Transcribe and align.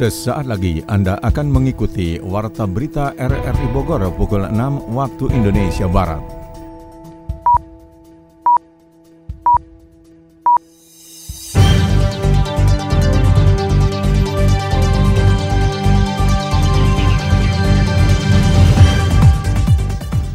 Sesaat 0.00 0.48
lagi 0.48 0.80
Anda 0.88 1.20
akan 1.20 1.52
mengikuti 1.52 2.16
Warta 2.16 2.64
Berita 2.64 3.12
RRI 3.20 3.68
Bogor 3.68 4.00
pukul 4.16 4.48
6 4.48 4.96
waktu 4.96 5.28
Indonesia 5.28 5.84
Barat. 5.92 6.24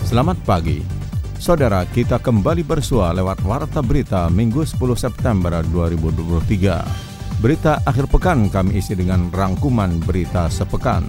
Selamat 0.05 0.37
pagi. 0.45 0.85
Saudara, 1.41 1.89
kita 1.89 2.21
kembali 2.21 2.61
bersua 2.61 3.17
lewat 3.17 3.41
Warta 3.41 3.81
Berita 3.81 4.29
Minggu 4.29 4.61
10 4.61 4.77
September 4.93 5.65
2023. 5.73 7.14
Berita 7.45 7.77
akhir 7.85 8.09
pekan 8.09 8.49
kami 8.49 8.81
isi 8.81 8.97
dengan 8.97 9.29
rangkuman 9.29 10.01
berita 10.01 10.49
sepekan. 10.49 11.05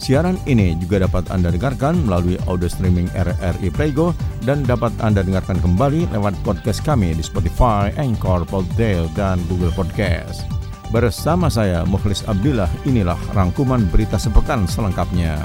Siaran 0.00 0.40
ini 0.48 0.72
juga 0.80 1.04
dapat 1.04 1.28
Anda 1.28 1.52
dengarkan 1.52 2.08
melalui 2.08 2.40
audio 2.48 2.64
streaming 2.64 3.12
RRI 3.12 3.68
Playgo 3.76 4.16
dan 4.48 4.64
dapat 4.64 4.88
Anda 5.04 5.20
dengarkan 5.20 5.60
kembali 5.60 6.08
lewat 6.16 6.32
podcast 6.48 6.80
kami 6.80 7.12
di 7.12 7.20
Spotify, 7.20 7.92
Anchor, 8.00 8.48
Podtail, 8.48 9.04
dan 9.12 9.36
Google 9.52 9.68
Podcast. 9.76 10.48
Bersama 10.88 11.52
saya, 11.52 11.84
Mukhlis 11.84 12.24
Abdillah, 12.24 12.72
inilah 12.88 13.20
rangkuman 13.36 13.84
berita 13.92 14.16
sepekan 14.16 14.64
selengkapnya. 14.64 15.44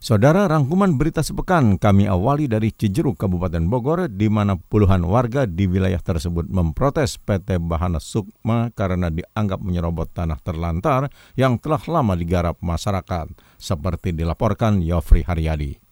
Saudara, 0.00 0.48
rangkuman 0.48 0.96
berita 0.96 1.20
sepekan 1.20 1.76
kami 1.76 2.08
awali 2.08 2.48
dari 2.48 2.72
Cijeruk, 2.72 3.20
Kabupaten 3.20 3.68
Bogor, 3.68 4.08
di 4.08 4.32
mana 4.32 4.56
puluhan 4.56 5.04
warga 5.04 5.44
di 5.44 5.68
wilayah 5.68 6.00
tersebut 6.00 6.48
memprotes 6.48 7.20
PT 7.20 7.60
Bahana 7.60 8.00
Sukma 8.00 8.72
karena 8.72 9.12
dianggap 9.12 9.60
menyerobot 9.60 10.08
tanah 10.16 10.40
terlantar 10.40 11.12
yang 11.36 11.60
telah 11.60 11.84
lama 11.84 12.16
digarap 12.16 12.56
masyarakat, 12.64 13.28
seperti 13.60 14.16
dilaporkan 14.16 14.80
Yofri 14.80 15.20
Haryadi. 15.20 15.89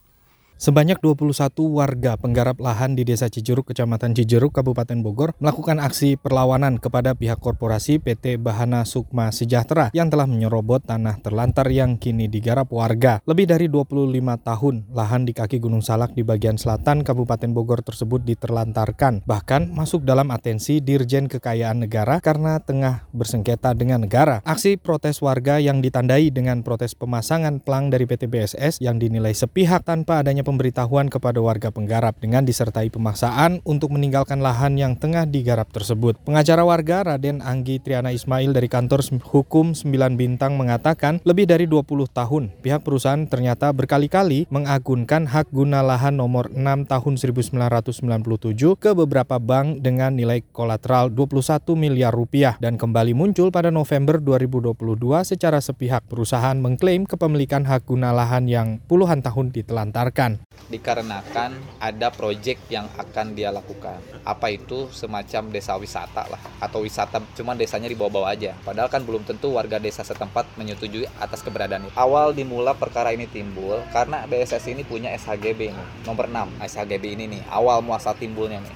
Sebanyak 0.58 0.98
21 0.98 1.38
warga 1.70 2.18
penggarap 2.18 2.58
lahan 2.58 2.98
di 2.98 3.06
Desa 3.06 3.30
Cijeruk, 3.30 3.70
Kecamatan 3.70 4.10
Cijeruk, 4.10 4.58
Kabupaten 4.58 5.06
Bogor 5.06 5.30
melakukan 5.38 5.78
aksi 5.78 6.18
perlawanan 6.18 6.82
kepada 6.82 7.14
pihak 7.14 7.38
korporasi 7.38 8.02
PT 8.02 8.42
Bahana 8.42 8.82
Sukma 8.82 9.30
Sejahtera 9.30 9.94
yang 9.94 10.10
telah 10.10 10.26
menyerobot 10.26 10.82
tanah 10.82 11.22
terlantar 11.22 11.70
yang 11.70 11.94
kini 11.94 12.26
digarap 12.26 12.74
warga. 12.74 13.22
Lebih 13.30 13.46
dari 13.46 13.70
25 13.70 14.10
tahun, 14.18 14.74
lahan 14.90 15.30
di 15.30 15.32
kaki 15.38 15.62
Gunung 15.62 15.78
Salak 15.78 16.18
di 16.18 16.26
bagian 16.26 16.58
selatan 16.58 17.06
Kabupaten 17.06 17.54
Bogor 17.54 17.86
tersebut 17.86 18.26
diterlantarkan, 18.26 19.22
bahkan 19.30 19.70
masuk 19.70 20.02
dalam 20.02 20.26
atensi 20.34 20.82
Dirjen 20.82 21.30
Kekayaan 21.30 21.86
Negara 21.86 22.18
karena 22.18 22.58
tengah 22.58 23.06
bersengketa 23.14 23.78
dengan 23.78 24.10
negara. 24.10 24.42
Aksi 24.42 24.74
protes 24.74 25.22
warga 25.22 25.62
yang 25.62 25.78
ditandai 25.86 26.34
dengan 26.34 26.66
protes 26.66 26.98
pemasangan 26.98 27.62
pelang 27.62 27.94
dari 27.94 28.10
PT 28.10 28.26
BSS 28.26 28.82
yang 28.82 28.98
dinilai 28.98 29.38
sepihak 29.38 29.86
tanpa 29.86 30.26
adanya 30.26 30.47
pemberitahuan 30.48 31.12
kepada 31.12 31.44
warga 31.44 31.68
penggarap 31.68 32.16
dengan 32.16 32.48
disertai 32.48 32.88
pemaksaan 32.88 33.60
untuk 33.68 33.92
meninggalkan 33.92 34.40
lahan 34.40 34.80
yang 34.80 34.96
tengah 34.96 35.28
digarap 35.28 35.68
tersebut. 35.68 36.16
Pengacara 36.24 36.64
warga 36.64 37.04
Raden 37.04 37.44
Anggi 37.44 37.76
Triana 37.84 38.16
Ismail 38.16 38.56
dari 38.56 38.72
kantor 38.72 39.04
hukum 39.28 39.76
9 39.76 39.92
Bintang 40.16 40.56
mengatakan 40.56 41.20
lebih 41.28 41.44
dari 41.44 41.68
20 41.68 42.08
tahun 42.08 42.48
pihak 42.64 42.80
perusahaan 42.80 43.28
ternyata 43.28 43.68
berkali-kali 43.76 44.48
mengagunkan 44.48 45.28
hak 45.28 45.52
guna 45.52 45.84
lahan 45.84 46.16
nomor 46.16 46.48
6 46.54 46.88
tahun 46.88 47.14
1997 47.20 48.54
ke 48.78 48.90
beberapa 48.96 49.36
bank 49.36 49.84
dengan 49.84 50.14
nilai 50.16 50.40
kolateral 50.54 51.10
21 51.12 51.74
miliar 51.74 52.14
rupiah 52.14 52.56
dan 52.62 52.80
kembali 52.80 53.12
muncul 53.12 53.52
pada 53.52 53.68
November 53.68 54.22
2022 54.22 54.78
secara 55.26 55.58
sepihak 55.58 56.06
perusahaan 56.06 56.56
mengklaim 56.56 57.04
kepemilikan 57.04 57.66
hak 57.66 57.84
guna 57.84 58.14
lahan 58.14 58.46
yang 58.46 58.80
puluhan 58.86 59.20
tahun 59.20 59.50
ditelantarkan 59.50 60.37
dikarenakan 60.68 61.56
ada 61.80 62.12
proyek 62.12 62.60
yang 62.68 62.86
akan 63.00 63.32
dia 63.32 63.48
lakukan. 63.48 63.98
Apa 64.22 64.52
itu 64.52 64.88
semacam 64.92 65.48
desa 65.48 65.74
wisata 65.80 66.28
lah 66.28 66.40
atau 66.60 66.84
wisata 66.84 67.24
cuma 67.32 67.56
desanya 67.56 67.88
di 67.88 67.96
bawah-bawah 67.96 68.28
aja. 68.28 68.52
Padahal 68.62 68.92
kan 68.92 69.02
belum 69.02 69.24
tentu 69.24 69.56
warga 69.56 69.80
desa 69.80 70.04
setempat 70.04 70.44
menyetujui 70.60 71.08
atas 71.18 71.40
keberadaan 71.40 71.88
itu. 71.88 71.92
Awal 71.96 72.36
dimula 72.36 72.76
perkara 72.76 73.16
ini 73.16 73.24
timbul 73.24 73.80
karena 73.90 74.28
BSS 74.28 74.68
ini 74.70 74.84
punya 74.84 75.10
SHGB 75.16 75.72
ini, 75.72 75.84
nomor 76.04 76.28
6. 76.28 76.60
SHGB 76.60 77.04
ini 77.16 77.24
nih 77.38 77.42
awal 77.48 77.80
muasal 77.80 78.12
timbulnya 78.12 78.60
nih. 78.60 78.74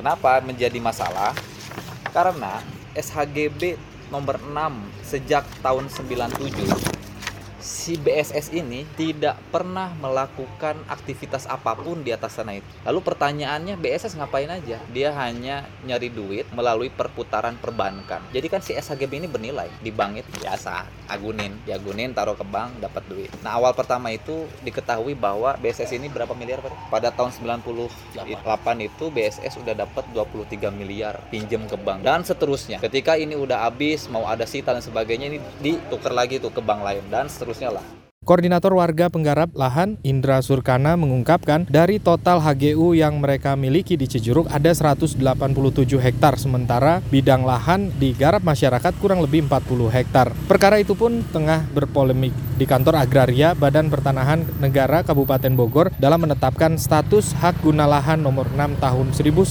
Kenapa 0.00 0.40
menjadi 0.40 0.80
masalah? 0.80 1.36
Karena 2.08 2.64
SHGB 2.96 3.76
nomor 4.08 4.40
6 4.40 5.04
sejak 5.04 5.44
tahun 5.60 5.92
97 5.92 6.98
si 7.58 7.98
BSS 7.98 8.54
ini 8.54 8.86
tidak 8.94 9.34
pernah 9.50 9.90
melakukan 9.98 10.78
aktivitas 10.86 11.50
apa 11.50 11.74
pun 11.74 12.06
di 12.06 12.14
atas 12.14 12.38
sana 12.38 12.54
itu. 12.54 12.66
Lalu 12.86 13.02
pertanyaannya 13.02 13.74
BSS 13.74 14.14
ngapain 14.14 14.46
aja? 14.46 14.78
Dia 14.94 15.10
hanya 15.18 15.66
nyari 15.82 16.08
duit 16.08 16.46
melalui 16.54 16.88
perputaran 16.88 17.58
perbankan. 17.58 18.22
Jadi 18.30 18.46
kan 18.46 18.62
si 18.62 18.78
SHGB 18.78 19.26
ini 19.26 19.28
bernilai 19.28 19.68
di 19.82 19.90
bank 19.90 20.22
itu 20.22 20.30
biasa, 20.38 20.86
agunin, 21.10 21.58
diagunin 21.66 22.14
taruh 22.14 22.38
ke 22.38 22.46
bank 22.46 22.78
dapat 22.78 23.02
duit. 23.10 23.30
Nah, 23.42 23.58
awal 23.58 23.74
pertama 23.74 24.14
itu 24.14 24.46
diketahui 24.62 25.18
bahwa 25.18 25.58
BSS 25.58 25.98
ini 25.98 26.06
berapa 26.06 26.32
miliar 26.38 26.62
Pak? 26.62 26.94
Pada 26.94 27.10
tahun 27.10 27.34
98 27.34 28.86
itu 28.86 29.04
BSS 29.10 29.58
udah 29.58 29.74
dapat 29.74 30.06
23 30.14 30.70
miliar 30.70 31.18
pinjam 31.28 31.66
ke 31.66 31.74
bank 31.74 32.06
dan 32.06 32.22
seterusnya. 32.22 32.78
Ketika 32.78 33.18
ini 33.18 33.34
udah 33.34 33.66
habis 33.66 34.06
mau 34.06 34.30
ada 34.30 34.46
sita 34.46 34.70
dan 34.70 34.84
sebagainya 34.84 35.26
ini 35.26 35.38
ditukar 35.58 36.14
lagi 36.14 36.38
tuh 36.38 36.54
ke 36.54 36.62
bank 36.62 36.86
lain 36.86 37.02
dan 37.10 37.26
seterusnya 37.26 37.47
lah. 37.56 38.08
Koordinator 38.28 38.76
warga 38.76 39.08
penggarap 39.08 39.56
lahan 39.56 39.96
Indra 40.04 40.44
Surkana 40.44 41.00
mengungkapkan 41.00 41.64
dari 41.64 41.96
total 41.96 42.44
HGU 42.44 42.92
yang 42.92 43.24
mereka 43.24 43.56
miliki 43.56 43.96
di 43.96 44.04
Cijeruk 44.04 44.44
ada 44.52 44.68
187 44.68 45.16
hektar 45.96 46.36
sementara 46.36 47.00
bidang 47.08 47.48
lahan 47.48 47.88
digarap 47.96 48.44
masyarakat 48.44 48.92
kurang 49.00 49.24
lebih 49.24 49.48
40 49.48 49.88
hektar. 49.88 50.36
Perkara 50.44 50.76
itu 50.76 50.92
pun 50.92 51.24
tengah 51.32 51.64
berpolemik 51.72 52.36
di 52.60 52.68
kantor 52.68 53.00
agraria 53.00 53.56
Badan 53.56 53.88
Pertanahan 53.88 54.44
Negara 54.60 55.00
Kabupaten 55.06 55.56
Bogor 55.56 55.88
dalam 55.96 56.20
menetapkan 56.20 56.76
status 56.76 57.32
hak 57.32 57.64
guna 57.64 57.88
lahan 57.88 58.20
nomor 58.20 58.52
6 58.52 58.76
tahun 58.76 59.06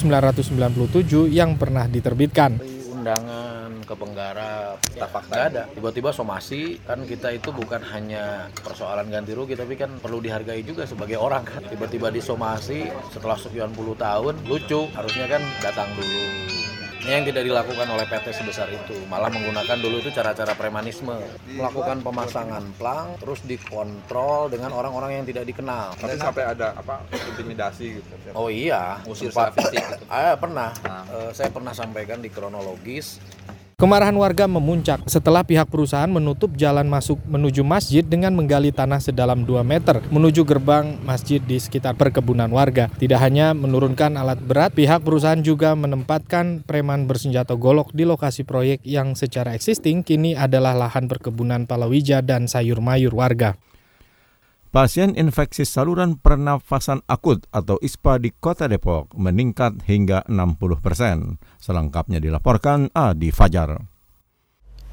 1997 0.06 1.34
yang 1.34 1.58
pernah 1.58 1.90
diterbitkan. 1.90 2.76
Undangan 2.97 3.72
ke 3.85 3.94
penggarap. 3.94 4.81
Ya, 4.97 5.06
nggak 5.06 5.46
ada. 5.53 5.63
Tiba-tiba 5.69 6.09
somasi 6.09 6.81
kan 6.81 7.06
kita 7.06 7.30
itu 7.38 7.53
bukan 7.53 7.80
hanya 7.94 8.50
persoalan 8.66 9.13
ganti 9.13 9.38
rugi 9.38 9.53
tapi 9.53 9.78
kan 9.78 10.02
perlu 10.02 10.18
dihargai 10.18 10.66
juga 10.66 10.90
sebagai 10.90 11.22
orang 11.22 11.46
kan. 11.46 11.62
Tiba-tiba 11.62 12.09
disomasi 12.09 12.90
setelah 13.13 13.38
sekian 13.38 13.69
puluh 13.78 13.94
tahun 13.94 14.41
lucu. 14.50 14.90
Harusnya 14.97 15.30
kan 15.30 15.41
datang 15.62 15.94
dulu 15.94 16.25
yang 17.06 17.22
tidak 17.22 17.46
dilakukan 17.46 17.85
oleh 17.85 18.06
PT 18.09 18.34
sebesar 18.34 18.68
itu. 18.74 18.97
Malah 19.06 19.30
menggunakan 19.30 19.78
dulu 19.78 20.02
itu 20.02 20.09
cara-cara 20.09 20.58
premanisme. 20.58 21.13
Melakukan 21.53 22.02
pemasangan 22.02 22.63
plang 22.80 23.13
terus 23.22 23.46
dikontrol 23.46 24.50
dengan 24.50 24.74
orang-orang 24.74 25.22
yang 25.22 25.25
tidak 25.30 25.46
dikenal. 25.46 25.94
Tapi 26.00 26.18
sampai 26.18 26.44
ada 26.58 26.74
apa 26.74 27.06
intimidasi 27.38 28.02
gitu 28.02 28.09
oh 28.34 28.50
iya 28.50 29.02
usir 29.09 29.34
fisik 29.34 29.81
gitu. 29.81 30.03
ah, 30.13 30.35
pernah. 30.38 30.72
Nah. 30.85 31.03
uh, 31.09 31.31
saya 31.34 31.50
pernah 31.53 31.74
sampaikan 31.74 32.22
di 32.22 32.30
kronologis 32.30 33.22
Kemarahan 33.77 34.17
warga 34.17 34.49
memuncak 34.49 35.05
setelah 35.05 35.45
pihak 35.45 35.69
perusahaan 35.69 36.09
menutup 36.09 36.49
jalan 36.57 36.89
masuk 36.89 37.21
menuju 37.29 37.61
masjid 37.61 38.01
dengan 38.01 38.33
menggali 38.33 38.73
tanah 38.73 38.97
sedalam 38.97 39.45
2 39.45 39.61
meter 39.61 40.01
menuju 40.09 40.49
gerbang 40.49 40.97
masjid 41.05 41.38
di 41.38 41.61
sekitar 41.61 41.93
perkebunan 41.93 42.49
warga. 42.49 42.89
Tidak 42.97 43.21
hanya 43.21 43.53
menurunkan 43.53 44.17
alat 44.17 44.41
berat, 44.41 44.73
pihak 44.73 45.05
perusahaan 45.05 45.37
juga 45.46 45.78
menempatkan 45.78 46.66
preman 46.66 47.05
bersenjata 47.05 47.53
golok 47.53 47.93
di 47.93 48.02
lokasi 48.02 48.49
proyek 48.49 48.81
yang 48.81 49.13
secara 49.13 49.53
existing 49.53 50.02
kini 50.02 50.34
adalah 50.34 50.73
lahan 50.73 51.05
perkebunan 51.05 51.69
palawija 51.69 52.25
dan 52.25 52.49
sayur 52.49 52.81
mayur 52.81 53.13
warga. 53.13 53.61
Pasien 54.78 55.18
infeksi 55.18 55.66
saluran 55.66 56.22
pernafasan 56.22 57.02
akut 57.09 57.50
atau 57.50 57.82
ISPA 57.82 58.22
di 58.22 58.29
Kota 58.29 58.70
Depok 58.70 59.09
meningkat 59.18 59.82
hingga 59.90 60.22
60 60.29 60.85
persen. 60.85 61.41
Selengkapnya 61.58 62.22
dilaporkan 62.22 62.94
Adi 62.94 63.34
Fajar. 63.34 63.97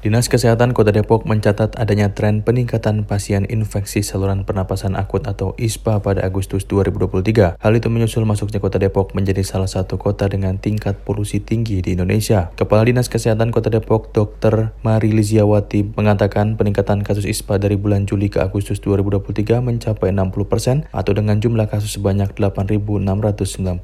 Dinas 0.05 0.29
Kesehatan 0.29 0.77
Kota 0.77 0.93
Depok 0.93 1.25
mencatat 1.25 1.81
adanya 1.81 2.13
tren 2.13 2.45
peningkatan 2.45 3.09
pasien 3.09 3.41
infeksi 3.49 4.05
saluran 4.05 4.45
pernapasan 4.45 4.93
akut 4.93 5.25
atau 5.25 5.57
ISPA 5.57 5.97
pada 5.97 6.21
Agustus 6.21 6.69
2023. 6.69 7.57
Hal 7.57 7.73
itu 7.73 7.89
menyusul 7.89 8.21
masuknya 8.21 8.61
Kota 8.61 8.77
Depok 8.77 9.17
menjadi 9.17 9.41
salah 9.41 9.65
satu 9.65 9.97
kota 9.97 10.29
dengan 10.29 10.61
tingkat 10.61 11.01
polusi 11.01 11.41
tinggi 11.41 11.81
di 11.81 11.97
Indonesia. 11.97 12.53
Kepala 12.53 12.85
Dinas 12.85 13.09
Kesehatan 13.09 13.49
Kota 13.49 13.73
Depok, 13.73 14.13
Dr. 14.13 14.77
Mari 14.85 15.09
Liziawati, 15.09 15.97
mengatakan 15.97 16.53
peningkatan 16.53 17.01
kasus 17.01 17.25
ISPA 17.25 17.57
dari 17.57 17.73
bulan 17.73 18.05
Juli 18.05 18.29
ke 18.29 18.45
Agustus 18.45 18.85
2023 18.85 19.57
mencapai 19.57 20.13
60% 20.13 20.85
atau 20.93 21.11
dengan 21.17 21.41
jumlah 21.41 21.65
kasus 21.65 21.97
sebanyak 21.97 22.29
8.698. 22.37 23.81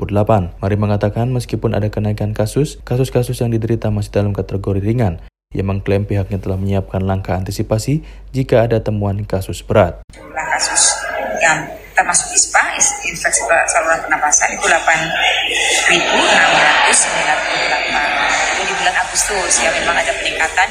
Mari 0.62 0.75
mengatakan 0.77 1.33
meskipun 1.33 1.74
ada 1.74 1.89
kenaikan 1.89 2.38
kasus, 2.38 2.77
kasus-kasus 2.85 3.41
yang 3.41 3.50
diderita 3.50 3.89
masih 3.89 4.13
dalam 4.13 4.38
kategori 4.38 4.85
ringan. 4.85 5.17
Ia 5.51 5.68
mengklaim 5.68 6.07
pihaknya 6.07 6.39
telah 6.39 6.56
menyiapkan 6.56 7.03
langkah 7.03 7.36
antisipasi 7.36 8.07
jika 8.31 8.63
ada 8.63 8.80
temuan 8.80 9.27
kasus 9.27 9.59
berat. 9.59 10.00
Jumlah 10.15 10.48
kasus 10.48 10.95
yang 11.44 11.68
termasuk 11.92 12.31
ISPA, 12.31 12.80
infeksi 13.03 13.44
saluran 13.68 14.00
pernapasan 14.00 14.48
itu 14.56 14.63
8.698. 14.63 15.92
Itu 18.56 18.63
di 18.63 18.74
bulan 18.80 18.95
Agustus 18.95 19.59
ya 19.59 19.75
memang 19.75 20.00
ada 20.00 20.15
peningkatan 20.24 20.69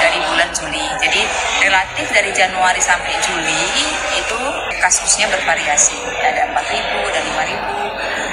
dari 0.00 0.18
bulan 0.32 0.48
Juli. 0.56 0.88
Jadi 0.96 1.20
relatif 1.68 2.08
dari 2.08 2.32
Januari 2.32 2.80
sampai 2.80 3.12
Juli 3.20 3.68
itu 4.16 4.40
kasusnya 4.80 5.28
bervariasi. 5.28 6.00
Ada 6.24 6.56
4.000, 6.56 7.04
ada 7.04 7.20
5.000, 7.20 7.85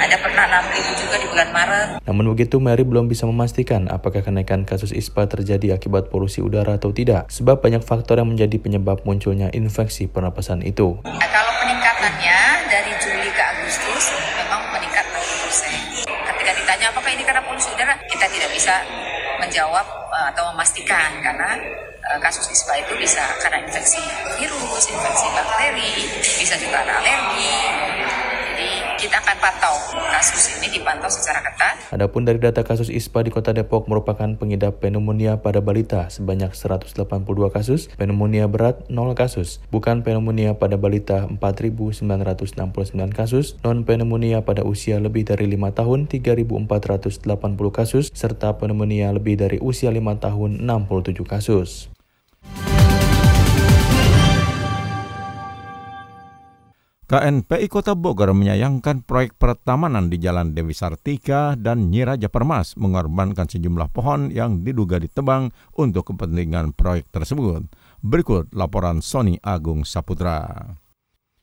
ada 0.04 0.16
pernah 0.20 0.44
6.000 0.68 1.00
juga 1.00 1.16
di 1.16 1.26
bulan 1.32 1.48
Maret. 1.48 1.88
Namun 2.04 2.24
begitu, 2.36 2.56
Mary 2.60 2.84
belum 2.84 3.08
bisa 3.08 3.24
memastikan 3.24 3.88
apakah 3.88 4.20
kenaikan 4.20 4.68
kasus 4.68 4.92
ISPA 4.92 5.24
terjadi 5.24 5.80
akibat 5.80 6.12
polusi 6.12 6.44
udara 6.44 6.76
atau 6.76 6.92
tidak, 6.92 7.32
sebab 7.32 7.64
banyak 7.64 7.80
faktor 7.80 8.20
yang 8.20 8.28
menjadi 8.28 8.60
penyebab 8.60 9.00
munculnya 9.08 9.48
infeksi 9.56 10.04
pernapasan 10.04 10.60
itu. 10.60 11.00
Nah, 11.08 11.28
kalau 11.32 11.52
peningkatannya 11.64 12.38
dari 12.68 12.92
Juli 13.00 13.28
ke 13.32 13.42
Agustus 13.42 14.12
memang 14.36 14.62
meningkat 14.76 15.04
60%. 15.08 16.04
Ketika 16.04 16.52
ditanya 16.52 16.86
apakah 16.92 17.10
ini 17.10 17.24
karena 17.24 17.40
polusi 17.40 17.72
udara, 17.72 17.96
kita 18.04 18.28
tidak 18.28 18.50
bisa 18.52 18.84
menjawab 19.40 19.86
uh, 20.12 20.26
atau 20.30 20.52
memastikan 20.52 21.20
karena 21.24 21.56
uh, 22.12 22.18
kasus 22.20 22.52
ISPA 22.52 22.84
itu 22.84 22.92
bisa 23.00 23.24
karena 23.40 23.64
infeksi 23.64 24.00
virus, 24.36 24.84
infeksi 24.92 25.26
bakteri, 25.32 25.92
bisa 26.20 26.54
juga 26.60 26.84
ada 26.84 27.00
alergi. 27.00 27.52
Akan 29.24 29.40
pantau 29.40 29.72
kasus 30.12 30.52
ini 30.60 30.68
dipantau 30.68 31.08
secara 31.08 31.40
ketat. 31.40 31.96
Adapun 31.96 32.28
dari 32.28 32.36
data 32.36 32.60
kasus 32.60 32.92
ISPA 32.92 33.24
di 33.24 33.32
Kota 33.32 33.56
Depok 33.56 33.88
merupakan 33.88 34.28
pengidap 34.36 34.84
pneumonia 34.84 35.40
pada 35.40 35.64
balita 35.64 36.12
sebanyak 36.12 36.52
182 36.52 37.24
kasus, 37.48 37.88
pneumonia 37.96 38.44
berat 38.52 38.84
0 38.92 39.16
kasus, 39.16 39.64
bukan 39.72 40.04
pneumonia 40.04 40.60
pada 40.60 40.76
balita 40.76 41.24
4.969 41.40 42.04
kasus, 43.16 43.56
non 43.64 43.88
pneumonia 43.88 44.44
pada 44.44 44.60
usia 44.60 45.00
lebih 45.00 45.24
dari 45.24 45.48
5 45.48 45.72
tahun 45.72 46.04
3.480 46.04 47.24
kasus, 47.72 48.12
serta 48.12 48.60
pneumonia 48.60 49.08
lebih 49.08 49.40
dari 49.40 49.56
usia 49.64 49.88
5 49.88 50.20
tahun 50.20 50.60
67 50.68 51.24
kasus. 51.24 51.88
KNPI 57.14 57.70
Kota 57.70 57.94
Bogor 57.94 58.34
menyayangkan 58.34 59.06
proyek 59.06 59.38
pertamanan 59.38 60.10
di 60.10 60.18
Jalan 60.18 60.50
Dewi 60.50 60.74
Sartika 60.74 61.54
dan 61.54 61.86
Nyiraja 61.86 62.26
Permas 62.26 62.74
mengorbankan 62.74 63.46
sejumlah 63.46 63.94
pohon 63.94 64.34
yang 64.34 64.66
diduga 64.66 64.98
ditebang 64.98 65.54
untuk 65.78 66.10
kepentingan 66.10 66.74
proyek 66.74 67.06
tersebut. 67.14 67.70
Berikut 68.02 68.50
laporan 68.50 68.98
Sony 68.98 69.38
Agung 69.46 69.86
Saputra. 69.86 70.74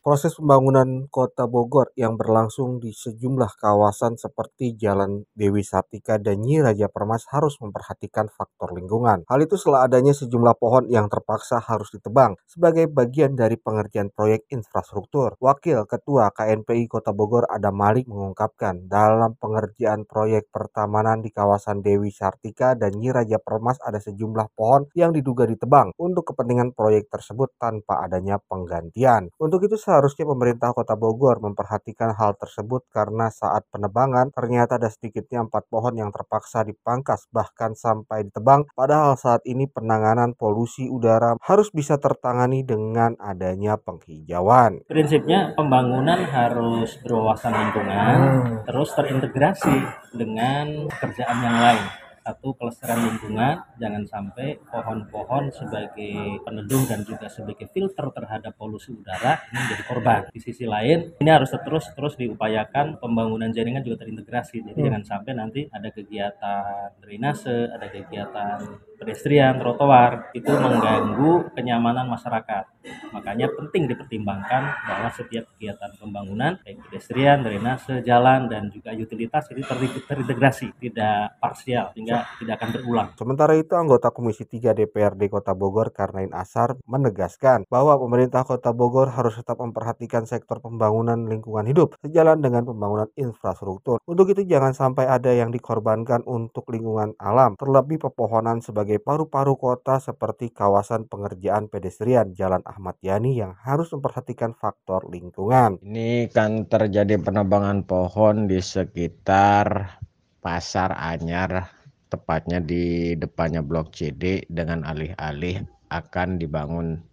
Proses 0.02 0.34
pembangunan 0.34 1.06
kota 1.14 1.46
Bogor 1.46 1.94
yang 1.94 2.18
berlangsung 2.18 2.82
di 2.82 2.90
sejumlah 2.90 3.54
kawasan 3.62 4.18
seperti 4.18 4.74
Jalan 4.74 5.30
Dewi 5.38 5.62
Sartika 5.62 6.18
dan 6.18 6.42
Nyi 6.42 6.58
Raja 6.58 6.90
Permas 6.90 7.30
harus 7.30 7.62
memperhatikan 7.62 8.26
faktor 8.34 8.74
lingkungan. 8.74 9.22
Hal 9.30 9.46
itu 9.46 9.62
setelah 9.62 9.86
adanya 9.86 10.10
sejumlah 10.18 10.58
pohon 10.58 10.90
yang 10.90 11.06
terpaksa 11.06 11.62
harus 11.62 11.94
ditebang 11.94 12.34
sebagai 12.50 12.90
bagian 12.90 13.38
dari 13.38 13.62
pengerjaan 13.62 14.10
proyek 14.10 14.50
infrastruktur. 14.50 15.38
Wakil 15.38 15.86
Ketua 15.86 16.34
KNPI 16.34 16.90
Kota 16.90 17.14
Bogor 17.14 17.46
Adam 17.46 17.78
Malik 17.78 18.10
mengungkapkan 18.10 18.90
dalam 18.90 19.38
pengerjaan 19.38 20.10
proyek 20.10 20.50
pertamanan 20.50 21.22
di 21.22 21.30
kawasan 21.30 21.86
Dewi 21.86 22.10
Sartika 22.10 22.74
dan 22.74 22.98
Nyi 22.98 23.14
Raja 23.14 23.38
Permas 23.38 23.78
ada 23.86 24.02
sejumlah 24.02 24.50
pohon 24.58 24.90
yang 24.98 25.14
diduga 25.14 25.46
ditebang 25.46 25.94
untuk 26.02 26.34
kepentingan 26.34 26.74
proyek 26.74 27.06
tersebut 27.14 27.54
tanpa 27.62 28.02
adanya 28.02 28.42
penggantian. 28.50 29.30
Untuk 29.38 29.62
itu 29.70 29.78
seharusnya 29.92 30.24
pemerintah 30.24 30.72
kota 30.72 30.96
Bogor 30.96 31.44
memperhatikan 31.44 32.16
hal 32.16 32.40
tersebut 32.40 32.88
karena 32.96 33.28
saat 33.28 33.68
penebangan 33.76 34.32
ternyata 34.32 34.80
ada 34.80 34.88
sedikitnya 34.88 35.44
empat 35.44 35.68
pohon 35.68 36.00
yang 36.00 36.16
terpaksa 36.16 36.64
dipangkas 36.64 37.28
bahkan 37.36 37.76
sampai 37.76 38.32
ditebang 38.32 38.72
padahal 38.72 39.20
saat 39.20 39.44
ini 39.44 39.68
penanganan 39.68 40.32
polusi 40.32 40.88
udara 40.88 41.36
harus 41.44 41.68
bisa 41.76 42.00
tertangani 42.00 42.64
dengan 42.64 43.20
adanya 43.20 43.76
penghijauan. 43.76 44.88
Prinsipnya 44.88 45.52
pembangunan 45.60 46.24
harus 46.24 46.96
berwawasan 47.04 47.52
lingkungan 47.52 48.16
hmm. 48.16 48.58
terus 48.64 48.96
terintegrasi 48.96 49.76
dengan 50.16 50.88
pekerjaan 50.88 51.38
yang 51.44 51.58
lain 51.60 51.84
satu 52.22 52.54
kelestarian 52.54 53.02
lingkungan 53.10 53.66
jangan 53.82 54.04
sampai 54.06 54.62
pohon-pohon 54.70 55.50
sebagai 55.50 56.42
peneduh 56.46 56.84
dan 56.86 57.02
juga 57.02 57.28
sebagai 57.28 57.68
filter 57.74 58.14
terhadap 58.14 58.54
polusi 58.56 58.94
udara 58.94 59.42
ini 59.50 59.58
menjadi 59.58 59.84
korban. 59.90 60.22
Di 60.30 60.40
sisi 60.40 60.70
lain 60.70 61.18
ini 61.18 61.30
harus 61.30 61.50
terus 61.52 61.90
terus 61.98 62.14
diupayakan 62.16 63.02
pembangunan 63.02 63.50
jaringan 63.50 63.82
juga 63.82 64.06
terintegrasi. 64.06 64.62
Jadi 64.62 64.78
hmm. 64.78 64.88
jangan 64.88 65.04
sampai 65.04 65.32
nanti 65.34 65.62
ada 65.74 65.90
kegiatan 65.90 66.94
drainase 67.02 67.74
ada 67.74 67.88
kegiatan 67.90 68.58
pedestrian 69.02 69.58
trotoar 69.58 70.30
itu 70.38 70.54
mengganggu 70.54 71.50
kenyamanan 71.58 72.06
masyarakat 72.06 72.81
makanya 73.14 73.52
penting 73.52 73.92
dipertimbangkan 73.92 74.64
bahwa 74.88 75.10
setiap 75.14 75.46
kegiatan 75.56 75.92
pembangunan 76.00 76.58
baik 76.64 76.82
pedestrian 76.88 77.44
drainase 77.46 78.02
jalan 78.02 78.48
dan 78.50 78.72
juga 78.74 78.96
utilitas 78.96 79.46
ini 79.54 79.62
terintegrasi 80.08 80.74
tidak 80.80 81.38
parsial 81.38 81.94
sehingga 81.94 82.26
tidak 82.40 82.54
akan 82.62 82.70
berulang. 82.80 83.10
Sementara 83.20 83.54
itu 83.58 83.74
anggota 83.76 84.10
Komisi 84.10 84.48
3 84.48 84.74
DPRD 84.74 85.30
Kota 85.30 85.54
Bogor 85.54 85.94
Karnain 85.94 86.32
Asar 86.34 86.80
menegaskan 86.88 87.70
bahwa 87.70 87.98
pemerintah 88.00 88.42
Kota 88.48 88.74
Bogor 88.74 89.14
harus 89.14 89.38
tetap 89.38 89.62
memperhatikan 89.62 90.26
sektor 90.26 90.64
pembangunan 90.64 91.28
lingkungan 91.28 91.68
hidup 91.68 92.00
sejalan 92.02 92.40
dengan 92.42 92.66
pembangunan 92.66 93.10
infrastruktur. 93.20 94.02
Untuk 94.08 94.34
itu 94.34 94.48
jangan 94.48 94.74
sampai 94.74 95.06
ada 95.08 95.30
yang 95.30 95.54
dikorbankan 95.54 96.24
untuk 96.26 96.68
lingkungan 96.72 97.14
alam, 97.20 97.60
terlebih 97.60 98.02
pepohonan 98.02 98.64
sebagai 98.64 98.98
paru-paru 99.04 99.56
kota 99.60 100.00
seperti 100.02 100.50
kawasan 100.50 101.06
pengerjaan 101.06 101.68
pedestrian 101.68 102.34
Jalan 102.34 102.64
Ahmad 102.72 102.96
Yani 103.04 103.36
yang 103.36 103.52
harus 103.60 103.92
memperhatikan 103.92 104.56
faktor 104.56 105.12
lingkungan. 105.12 105.76
Ini 105.84 106.32
kan 106.32 106.72
terjadi 106.72 107.20
penebangan 107.20 107.84
pohon 107.84 108.48
di 108.48 108.64
sekitar 108.64 110.00
Pasar 110.40 110.96
Anyar 110.96 111.68
tepatnya 112.08 112.64
di 112.64 113.14
depannya 113.20 113.60
Blok 113.60 113.92
CD 113.92 114.48
dengan 114.48 114.88
alih-alih 114.88 115.68
akan 115.92 116.40
dibangun 116.40 117.04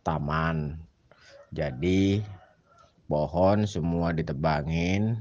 taman. 0.00 0.80
Jadi 1.52 2.24
pohon 3.04 3.68
semua 3.68 4.16
ditebangin 4.16 5.20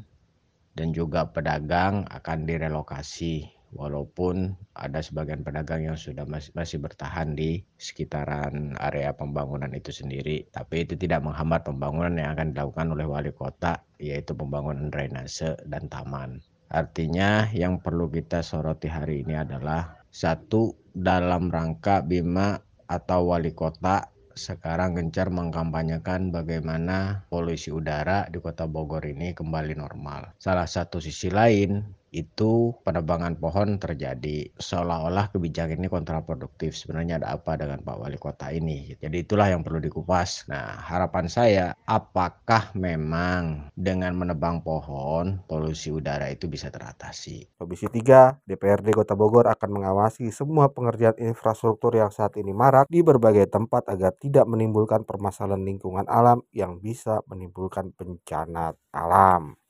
dan 0.80 0.96
juga 0.96 1.28
pedagang 1.28 2.08
akan 2.08 2.48
direlokasi 2.48 3.61
walaupun 3.72 4.56
ada 4.76 5.00
sebagian 5.00 5.44
pedagang 5.44 5.88
yang 5.88 5.98
sudah 6.00 6.28
masih, 6.28 6.52
masih 6.56 6.78
bertahan 6.80 7.34
di 7.36 7.64
sekitaran 7.80 8.76
area 8.80 9.16
pembangunan 9.16 9.72
itu 9.72 9.96
sendiri 9.96 10.48
tapi 10.52 10.84
itu 10.84 10.96
tidak 10.96 11.24
menghambat 11.24 11.64
pembangunan 11.64 12.14
yang 12.16 12.36
akan 12.36 12.52
dilakukan 12.52 12.88
oleh 12.92 13.08
wali 13.08 13.32
kota 13.32 13.84
yaitu 13.98 14.36
pembangunan 14.36 14.92
drainase 14.92 15.56
dan 15.68 15.88
taman 15.88 16.44
Artinya 16.72 17.52
yang 17.52 17.84
perlu 17.84 18.08
kita 18.08 18.40
soroti 18.40 18.88
hari 18.88 19.28
ini 19.28 19.36
adalah 19.36 20.00
satu 20.08 20.72
dalam 20.96 21.52
rangka 21.52 22.00
Bima 22.00 22.56
atau 22.88 23.36
wali 23.36 23.52
kota 23.52 24.08
sekarang 24.40 24.96
gencar 24.96 25.28
mengkampanyekan 25.28 26.32
bagaimana 26.32 27.28
polusi 27.28 27.76
udara 27.76 28.24
di 28.32 28.40
kota 28.40 28.72
Bogor 28.72 29.04
ini 29.04 29.36
kembali 29.36 29.76
normal. 29.76 30.32
Salah 30.40 30.64
satu 30.64 31.04
sisi 31.04 31.28
lain 31.28 31.84
itu 32.12 32.76
penebangan 32.84 33.40
pohon 33.40 33.80
terjadi. 33.80 34.52
Seolah-olah 34.60 35.32
kebijakan 35.32 35.80
ini 35.80 35.88
kontraproduktif. 35.88 36.76
Sebenarnya 36.76 37.24
ada 37.24 37.40
apa 37.40 37.56
dengan 37.56 37.80
Pak 37.80 37.98
Wali 37.98 38.20
Kota 38.20 38.52
ini? 38.52 38.94
Jadi 39.00 39.24
itulah 39.24 39.48
yang 39.48 39.64
perlu 39.64 39.80
dikupas. 39.80 40.46
Nah, 40.52 40.76
harapan 40.84 41.26
saya 41.32 41.66
apakah 41.88 42.76
memang 42.76 43.72
dengan 43.74 44.14
menebang 44.20 44.60
pohon 44.60 45.40
polusi 45.48 45.90
udara 45.96 46.28
itu 46.28 46.52
bisa 46.52 46.68
teratasi? 46.68 47.48
Komisi 47.56 47.88
3 47.88 48.44
DPRD 48.44 48.92
Kota 48.92 49.16
Bogor 49.16 49.48
akan 49.48 49.70
mengawasi 49.72 50.28
semua 50.36 50.68
pengerjaan 50.68 51.16
infrastruktur 51.16 51.96
yang 51.96 52.12
saat 52.12 52.36
ini 52.36 52.52
marak 52.52 52.92
di 52.92 53.00
berbagai 53.00 53.48
tempat 53.48 53.88
agar 53.88 54.12
tidak 54.20 54.44
menimbulkan 54.52 55.08
permasalahan 55.08 55.64
lingkungan 55.64 56.04
alam 56.12 56.44
yang 56.52 56.84
bisa 56.84 57.24
menimbulkan 57.32 57.96
bencana 57.96 58.76
alam. 58.92 59.61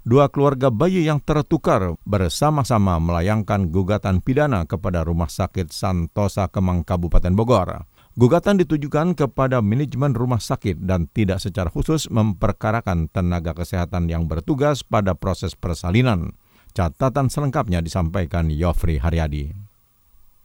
Dua 0.00 0.32
keluarga 0.32 0.72
bayi 0.72 1.04
yang 1.04 1.20
tertukar 1.20 1.92
bersama-sama 2.08 2.96
melayangkan 2.96 3.68
gugatan 3.68 4.24
pidana 4.24 4.64
kepada 4.64 5.04
Rumah 5.04 5.28
Sakit 5.28 5.68
Santosa 5.68 6.48
Kemang 6.48 6.88
Kabupaten 6.88 7.36
Bogor. 7.36 7.84
Gugatan 8.16 8.56
ditujukan 8.56 9.12
kepada 9.12 9.60
manajemen 9.60 10.16
rumah 10.16 10.40
sakit 10.40 10.82
dan 10.88 11.06
tidak 11.12 11.38
secara 11.38 11.68
khusus 11.68 12.08
memperkarakan 12.08 13.12
tenaga 13.12 13.52
kesehatan 13.52 14.08
yang 14.08 14.24
bertugas 14.24 14.82
pada 14.82 15.12
proses 15.12 15.52
persalinan. 15.52 16.32
Catatan 16.72 17.28
selengkapnya 17.28 17.84
disampaikan 17.84 18.48
Yofri 18.48 18.98
Haryadi. 18.98 19.69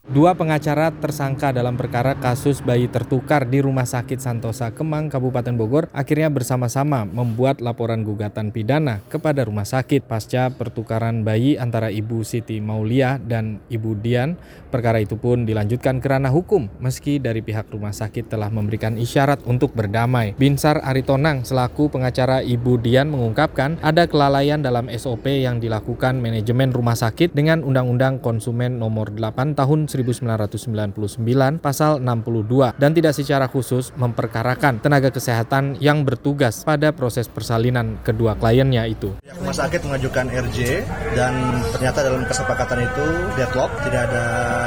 Dua 0.05 0.38
pengacara 0.38 0.93
tersangka 0.93 1.50
dalam 1.50 1.81
perkara 1.81 2.13
kasus 2.13 2.62
bayi 2.62 2.85
tertukar 2.85 3.50
di 3.50 3.57
Rumah 3.57 3.89
Sakit 3.89 4.21
Santosa 4.21 4.69
Kemang, 4.69 5.09
Kabupaten 5.09 5.57
Bogor, 5.57 5.89
akhirnya 5.97 6.29
bersama-sama 6.29 7.09
membuat 7.09 7.57
laporan 7.57 8.05
gugatan 8.05 8.53
pidana 8.53 9.01
kepada 9.09 9.41
rumah 9.41 9.65
sakit 9.65 10.05
pasca 10.05 10.53
pertukaran 10.53 11.25
bayi 11.25 11.57
antara 11.57 11.89
Ibu 11.89 12.21
Siti 12.21 12.62
Maulia 12.62 13.17
dan 13.17 13.57
Ibu 13.65 13.97
Dian. 13.97 14.38
Perkara 14.69 15.01
itu 15.01 15.17
pun 15.17 15.41
dilanjutkan 15.41 15.97
ke 15.97 16.05
ranah 16.05 16.29
hukum, 16.29 16.69
meski 16.77 17.17
dari 17.17 17.41
pihak 17.41 17.74
rumah 17.74 17.89
sakit 17.89 18.29
telah 18.29 18.53
memberikan 18.53 19.01
isyarat 19.01 19.41
untuk 19.50 19.74
berdamai. 19.74 20.38
Binsar 20.38 20.85
Aritonang 20.85 21.50
selaku 21.50 21.89
pengacara 21.89 22.45
Ibu 22.45 22.77
Dian 22.77 23.09
mengungkapkan 23.09 23.81
ada 23.81 24.05
kelalaian 24.05 24.62
dalam 24.62 24.85
SOP 24.85 25.33
yang 25.33 25.57
dilakukan 25.57 26.21
manajemen 26.21 26.69
rumah 26.69 26.93
sakit 26.93 27.33
dengan 27.33 27.65
Undang-Undang 27.65 28.21
Konsumen 28.21 28.77
Nomor 28.77 29.09
8 29.09 29.57
Tahun 29.57 29.94
1999 30.03 31.23
pasal 31.63 32.03
62 32.03 32.75
dan 32.75 32.91
tidak 32.91 33.13
secara 33.15 33.47
khusus 33.47 33.95
memperkarakan 33.95 34.83
tenaga 34.83 35.13
kesehatan 35.13 35.79
yang 35.79 36.03
bertugas 36.03 36.67
pada 36.67 36.91
proses 36.91 37.31
persalinan 37.31 37.95
kedua 38.03 38.35
kliennya 38.35 38.83
itu. 38.91 39.15
Rumah 39.23 39.55
sakit 39.55 39.87
mengajukan 39.87 40.27
RJ 40.27 40.83
dan 41.15 41.33
ternyata 41.71 42.03
dalam 42.03 42.27
kesepakatan 42.27 42.83
itu 42.83 43.05
deadlock, 43.39 43.71
tidak 43.87 44.11
ada 44.11 44.25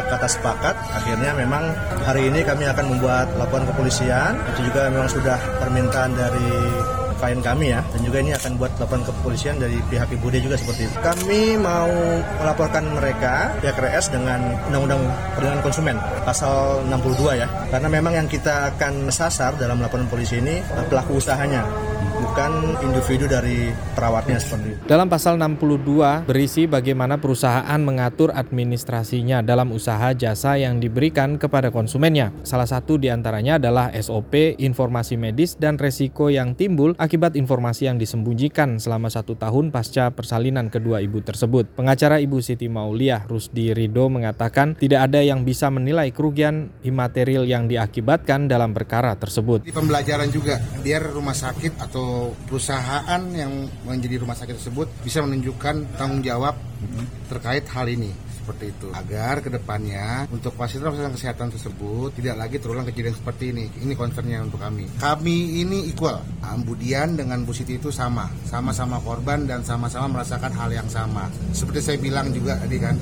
kata 0.08 0.28
sepakat. 0.30 0.74
Akhirnya 0.96 1.36
memang 1.36 1.74
hari 2.06 2.32
ini 2.32 2.40
kami 2.46 2.64
akan 2.64 2.96
membuat 2.96 3.28
laporan 3.36 3.68
kepolisian. 3.68 4.38
Itu 4.54 4.70
juga 4.72 4.88
memang 4.88 5.10
sudah 5.10 5.38
permintaan 5.60 6.12
dari 6.16 6.50
klien 7.18 7.42
kami 7.42 7.74
ya 7.74 7.82
dan 7.90 8.00
juga 8.06 8.18
ini 8.22 8.32
akan 8.32 8.56
buat 8.56 8.72
laporan 8.78 9.02
kepolisian 9.04 9.58
dari 9.58 9.78
pihak 9.90 10.08
Ibu 10.14 10.26
D 10.30 10.40
juga 10.40 10.56
seperti 10.56 10.86
itu. 10.86 10.96
Kami 11.02 11.58
mau 11.58 11.90
melaporkan 12.40 12.86
mereka 12.94 13.52
pihak 13.58 13.76
RS 13.76 14.14
dengan 14.14 14.54
Undang-Undang 14.70 15.02
Perlindungan 15.34 15.62
Konsumen 15.66 15.96
pasal 16.22 16.86
62 16.86 17.42
ya. 17.42 17.46
Karena 17.68 17.88
memang 17.90 18.12
yang 18.14 18.28
kita 18.30 18.72
akan 18.74 19.10
sasar 19.10 19.58
dalam 19.58 19.82
laporan 19.82 20.06
polisi 20.06 20.38
ini 20.38 20.62
pelaku 20.88 21.18
usahanya 21.18 21.66
bukan 22.18 22.52
individu 22.82 23.30
dari 23.30 23.70
perawatnya 23.94 24.38
seperti 24.42 24.74
itu. 24.74 24.80
Dalam 24.90 25.06
pasal 25.06 25.38
62 25.38 26.26
berisi 26.26 26.66
bagaimana 26.66 27.18
perusahaan 27.22 27.80
mengatur 27.80 28.34
administrasinya 28.34 29.40
dalam 29.42 29.70
usaha 29.70 30.10
jasa 30.14 30.58
yang 30.58 30.82
diberikan 30.82 31.38
kepada 31.38 31.70
konsumennya. 31.70 32.34
Salah 32.42 32.66
satu 32.66 32.98
di 32.98 33.08
antaranya 33.08 33.62
adalah 33.62 33.94
SOP, 33.94 34.58
informasi 34.58 35.14
medis, 35.14 35.54
dan 35.54 35.78
resiko 35.78 36.28
yang 36.28 36.58
timbul 36.58 36.98
akibat 36.98 37.38
informasi 37.38 37.86
yang 37.86 37.96
disembunyikan 37.96 38.82
selama 38.82 39.08
satu 39.08 39.38
tahun 39.38 39.70
pasca 39.70 40.10
persalinan 40.10 40.68
kedua 40.72 40.98
ibu 41.00 41.22
tersebut. 41.22 41.70
Pengacara 41.78 42.18
Ibu 42.18 42.42
Siti 42.42 42.66
Mauliah 42.66 43.22
Rusdi 43.26 43.70
Rido 43.70 44.10
mengatakan 44.10 44.74
tidak 44.74 45.10
ada 45.10 45.20
yang 45.22 45.46
bisa 45.46 45.70
menilai 45.70 46.10
kerugian 46.10 46.72
imaterial 46.82 47.46
yang 47.46 47.70
diakibatkan 47.70 48.50
dalam 48.50 48.74
perkara 48.74 49.14
tersebut. 49.14 49.62
Di 49.62 49.74
pembelajaran 49.74 50.28
juga 50.32 50.58
biar 50.82 51.12
rumah 51.12 51.36
sakit 51.36 51.78
atau 51.78 52.07
perusahaan 52.46 53.22
yang 53.32 53.66
menjadi 53.84 54.22
rumah 54.22 54.36
sakit 54.36 54.58
tersebut 54.60 54.88
bisa 55.04 55.24
menunjukkan 55.24 55.98
tanggung 55.98 56.22
jawab 56.22 56.56
terkait 57.28 57.66
hal 57.70 57.86
ini. 57.88 58.12
Seperti 58.48 58.72
itu. 58.72 58.88
Agar 58.96 59.44
ke 59.44 59.52
depannya 59.52 60.24
untuk 60.32 60.56
fasilitas 60.56 60.96
kesehatan 60.96 61.52
tersebut 61.52 62.16
tidak 62.16 62.40
lagi 62.40 62.56
terulang 62.56 62.88
kejadian 62.88 63.12
seperti 63.12 63.52
ini. 63.52 63.68
Ini 63.84 63.92
concernnya 63.92 64.40
untuk 64.40 64.56
kami. 64.56 64.88
Kami 64.96 65.60
ini 65.60 65.84
equal. 65.92 66.16
Ambudian 66.40 67.12
dengan 67.12 67.44
Bu 67.44 67.52
Siti 67.52 67.76
itu 67.76 67.92
sama. 67.92 68.24
Sama-sama 68.48 69.04
korban 69.04 69.44
dan 69.44 69.60
sama-sama 69.68 70.08
merasakan 70.16 70.48
hal 70.56 70.72
yang 70.72 70.88
sama. 70.88 71.28
Seperti 71.52 71.80
saya 71.84 71.98
bilang 72.00 72.32
juga 72.32 72.56
tadi 72.56 72.80
kan 72.80 72.96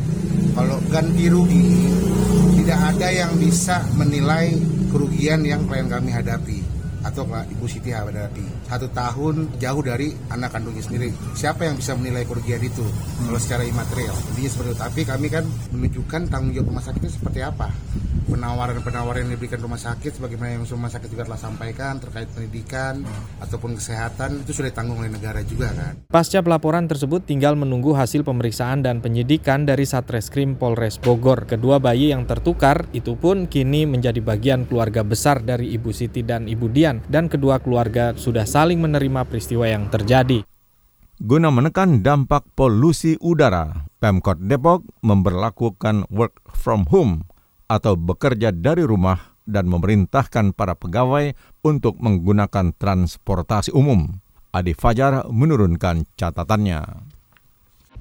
kalau 0.58 0.82
ganti 0.90 1.30
rugi 1.30 1.94
tidak 2.58 2.98
ada 2.98 3.08
yang 3.14 3.32
bisa 3.38 3.78
menilai 3.94 4.50
kerugian 4.90 5.46
yang 5.46 5.62
klien 5.70 5.86
kami 5.86 6.10
hadapi 6.10 6.65
atau 7.04 7.26
Ibu 7.26 7.66
Siti 7.68 7.92
hadapi. 7.92 8.68
Satu 8.70 8.88
tahun 8.92 9.58
jauh 9.60 9.82
dari 9.84 10.14
anak 10.32 10.56
kandungnya 10.56 10.84
sendiri. 10.84 11.12
Siapa 11.36 11.68
yang 11.68 11.76
bisa 11.76 11.92
menilai 11.98 12.24
kerugian 12.24 12.62
itu 12.62 12.84
kalau 13.26 13.40
secara 13.40 13.62
imaterial? 13.66 14.16
Intinya 14.32 14.50
seperti 14.50 14.70
itu. 14.72 14.78
Tapi 14.80 15.00
kami 15.04 15.26
kan 15.28 15.44
menunjukkan 15.74 16.20
tanggung 16.32 16.52
jawab 16.56 16.68
rumah 16.72 16.84
sakit 16.84 17.00
itu 17.04 17.12
seperti 17.18 17.40
apa. 17.44 17.68
Penawaran-penawaran 18.26 19.22
yang 19.22 19.38
diberikan 19.38 19.62
rumah 19.62 19.78
sakit, 19.78 20.18
sebagaimana 20.18 20.58
yang 20.58 20.66
rumah 20.66 20.90
sakit 20.90 21.14
juga 21.14 21.30
telah 21.30 21.38
sampaikan 21.38 22.02
terkait 22.02 22.26
pendidikan 22.34 23.06
ataupun 23.38 23.78
kesehatan 23.78 24.42
itu 24.42 24.50
sudah 24.50 24.74
ditanggung 24.74 24.98
oleh 24.98 25.14
negara 25.14 25.46
juga 25.46 25.70
kan. 25.70 25.94
Pasca 26.10 26.42
pelaporan 26.42 26.90
tersebut 26.90 27.22
tinggal 27.22 27.54
menunggu 27.54 27.94
hasil 27.94 28.26
pemeriksaan 28.26 28.82
dan 28.82 28.98
penyidikan 28.98 29.62
dari 29.62 29.86
Satreskrim 29.86 30.58
Polres 30.58 30.98
Bogor. 30.98 31.46
Kedua 31.46 31.78
bayi 31.78 32.10
yang 32.10 32.26
tertukar 32.26 32.90
itu 32.90 33.14
pun 33.14 33.46
kini 33.46 33.86
menjadi 33.86 34.18
bagian 34.18 34.66
keluarga 34.66 35.06
besar 35.06 35.46
dari 35.46 35.70
Ibu 35.78 35.94
Siti 35.94 36.26
dan 36.26 36.50
Ibu 36.50 36.66
Dian 36.74 37.06
dan 37.06 37.30
kedua 37.30 37.62
keluarga 37.62 38.10
sudah 38.18 38.42
saling 38.42 38.82
menerima 38.82 39.22
peristiwa 39.30 39.70
yang 39.70 39.86
terjadi. 39.86 40.42
Guna 41.22 41.54
menekan 41.54 42.02
dampak 42.02 42.42
polusi 42.58 43.14
udara, 43.22 43.86
Pemkot 44.02 44.42
Depok 44.42 44.82
memberlakukan 45.00 46.10
work 46.10 46.42
from 46.52 46.90
home 46.90 47.24
atau 47.66 47.98
bekerja 47.98 48.54
dari 48.54 48.82
rumah 48.86 49.36
dan 49.46 49.70
memerintahkan 49.70 50.54
para 50.54 50.74
pegawai 50.74 51.34
untuk 51.62 51.98
menggunakan 52.02 52.74
transportasi 52.74 53.70
umum. 53.70 54.18
Adi 54.50 54.74
Fajar 54.74 55.26
menurunkan 55.30 56.06
catatannya. 56.18 57.14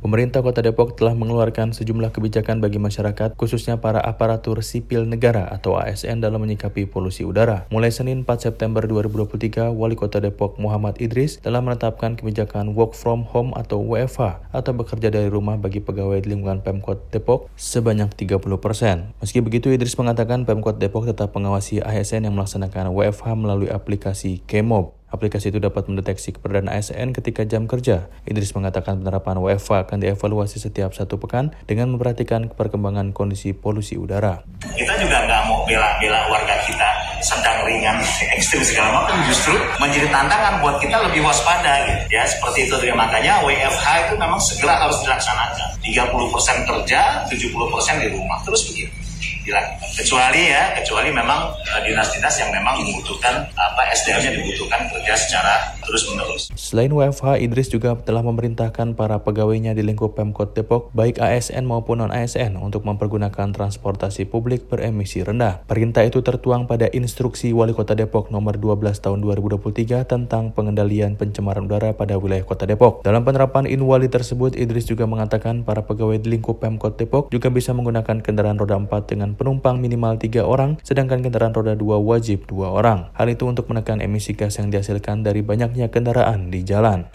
Pemerintah 0.06 0.46
Kota 0.46 0.62
Depok 0.62 0.94
telah 0.94 1.18
mengeluarkan 1.18 1.74
sejumlah 1.74 2.14
kebijakan 2.14 2.62
bagi 2.62 2.78
masyarakat, 2.78 3.34
khususnya 3.34 3.82
para 3.82 3.98
aparatur 3.98 4.62
sipil 4.62 5.02
negara 5.02 5.50
atau 5.50 5.82
ASN 5.82 6.22
dalam 6.22 6.46
menyikapi 6.46 6.86
polusi 6.86 7.26
udara. 7.26 7.66
Mulai 7.74 7.90
Senin 7.90 8.22
4 8.22 8.38
September 8.38 8.86
2023, 8.86 9.74
Wali 9.74 9.98
Kota 9.98 10.22
Depok 10.22 10.62
Muhammad 10.62 11.02
Idris 11.02 11.42
telah 11.42 11.58
menetapkan 11.66 12.22
kebijakan 12.22 12.78
work 12.78 12.94
from 12.94 13.26
home 13.26 13.50
atau 13.58 13.82
WFH 13.82 14.54
atau 14.54 14.72
bekerja 14.78 15.10
dari 15.10 15.26
rumah 15.26 15.58
bagi 15.58 15.82
pegawai 15.82 16.22
di 16.22 16.38
lingkungan 16.38 16.62
Pemkot 16.62 17.10
Depok 17.10 17.50
sebanyak 17.58 18.14
30%. 18.14 19.18
Meski 19.26 19.42
begitu, 19.42 19.74
Idris 19.74 19.98
mengatakan 19.98 20.46
Pemkot 20.46 20.78
Depok 20.78 21.10
tetap 21.10 21.34
mengawasi 21.34 21.82
ASN 21.82 22.30
yang 22.30 22.38
melaksanakan 22.38 22.94
WFH 22.94 23.34
melalui 23.34 23.74
aplikasi 23.74 24.46
Kemob. 24.46 24.95
Aplikasi 25.06 25.54
itu 25.54 25.62
dapat 25.62 25.86
mendeteksi 25.86 26.34
keberadaan 26.34 26.68
ASN 26.68 27.14
ketika 27.14 27.46
jam 27.46 27.70
kerja. 27.70 28.10
Idris 28.26 28.58
mengatakan 28.58 28.98
penerapan 28.98 29.38
WFH 29.38 29.86
akan 29.86 29.98
dievaluasi 30.02 30.58
setiap 30.58 30.98
satu 30.98 31.22
pekan 31.22 31.54
dengan 31.70 31.94
memperhatikan 31.94 32.50
perkembangan 32.50 33.14
kondisi 33.14 33.54
polusi 33.54 34.02
udara. 34.02 34.42
Kita 34.66 34.94
juga 34.98 35.22
nggak 35.30 35.42
mau 35.46 35.62
bela-bela 35.64 36.26
warga 36.34 36.58
kita 36.66 36.90
sedang 37.22 37.70
ringan, 37.70 38.02
ekstrim 38.34 38.66
segala 38.66 39.06
macam. 39.06 39.22
Justru 39.30 39.54
menjadi 39.78 40.10
tantangan 40.10 40.66
buat 40.66 40.82
kita 40.82 40.98
lebih 41.06 41.22
waspada 41.22 41.86
gitu. 41.86 42.18
Ya 42.18 42.26
seperti 42.26 42.66
itu. 42.66 42.76
Makanya 42.98 43.46
WFH 43.46 44.10
itu 44.10 44.14
memang 44.18 44.42
segera 44.42 44.90
harus 44.90 44.98
dilaksanakan. 45.06 45.70
30% 45.86 46.66
kerja 46.66 47.02
70% 47.30 48.02
di 48.02 48.08
rumah. 48.10 48.42
Terus 48.42 48.74
begitu 48.74 49.05
dilakukan. 49.46 49.66
Kecuali 49.96 50.42
ya, 50.50 50.64
kecuali 50.76 51.10
memang 51.14 51.54
dinas-dinas 51.86 52.36
yang 52.42 52.50
memang 52.52 52.82
membutuhkan 52.82 53.46
apa 53.54 53.82
SDM-nya 53.94 54.32
dibutuhkan 54.42 54.82
kerja 54.90 55.14
secara 55.16 55.54
terus-menerus. 55.86 56.50
Selain 56.58 56.90
WFH, 56.90 57.40
Idris 57.46 57.70
juga 57.70 57.94
telah 58.02 58.26
memerintahkan 58.26 58.98
para 58.98 59.22
pegawainya 59.22 59.78
di 59.78 59.86
lingkup 59.86 60.18
Pemkot 60.18 60.58
Depok, 60.58 60.90
baik 60.98 61.22
ASN 61.22 61.64
maupun 61.70 62.02
non-ASN, 62.02 62.58
untuk 62.58 62.84
mempergunakan 62.84 63.54
transportasi 63.54 64.26
publik 64.26 64.66
beremisi 64.66 65.22
rendah. 65.22 65.62
Perintah 65.70 66.02
itu 66.02 66.26
tertuang 66.26 66.66
pada 66.66 66.90
instruksi 66.92 67.54
Wali 67.54 67.78
Kota 67.78 67.94
Depok 67.94 68.34
nomor 68.34 68.58
12 68.58 68.98
tahun 69.00 69.22
2023 69.22 70.10
tentang 70.10 70.52
pengendalian 70.52 71.14
pencemaran 71.16 71.70
udara 71.70 71.94
pada 71.94 72.18
wilayah 72.18 72.44
Kota 72.44 72.66
Depok. 72.66 73.06
Dalam 73.06 73.22
penerapan 73.22 73.70
Inwali 73.70 74.10
tersebut, 74.10 74.58
Idris 74.58 74.90
juga 74.90 75.06
mengatakan 75.06 75.62
para 75.62 75.86
pegawai 75.86 76.18
di 76.18 76.34
lingkup 76.34 76.60
Pemkot 76.64 76.98
Depok 76.98 77.30
juga 77.30 77.54
bisa 77.54 77.72
menggunakan 77.78 78.26
kendaraan 78.26 78.58
roda 78.58 78.80
4 78.80 78.90
dengan 79.06 79.35
penumpang 79.36 79.78
minimal 79.78 80.16
3 80.18 80.42
orang, 80.42 80.80
sedangkan 80.82 81.22
kendaraan 81.22 81.54
roda 81.54 81.76
2 81.76 82.00
wajib 82.00 82.48
2 82.48 82.66
orang. 82.66 83.12
Hal 83.14 83.28
itu 83.30 83.46
untuk 83.46 83.68
menekan 83.70 84.00
emisi 84.00 84.34
gas 84.34 84.58
yang 84.58 84.72
dihasilkan 84.72 85.22
dari 85.22 85.44
banyaknya 85.44 85.92
kendaraan 85.92 86.50
di 86.50 86.64
jalan. 86.64 87.12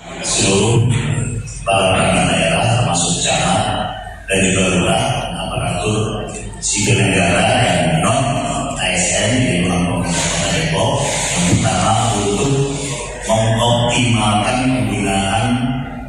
Para 1.65 1.93
daerah 2.29 2.65
termasuk 2.81 3.25
camat 3.25 3.65
dan 4.31 4.41
juga 4.55 4.97
aparatur 5.35 6.29
sipil 6.61 7.01
negara 7.01 7.43
yang 7.67 8.05
non 8.05 8.25
ASN 8.79 9.33
di 9.45 9.55
ruang 9.67 9.85
pemerintah 9.91 10.49
Depok 10.55 10.93
yang 11.03 11.47
pertama 11.57 11.95
untuk 12.21 12.53
mengoptimalkan 13.27 14.59
penggunaan 14.67 15.47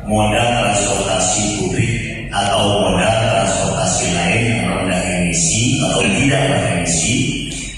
moda 0.07 0.43
transportasi 0.43 1.43
publik 1.61 2.27
atau 2.31 2.89
moda 2.89 3.30
tidak 6.09 6.43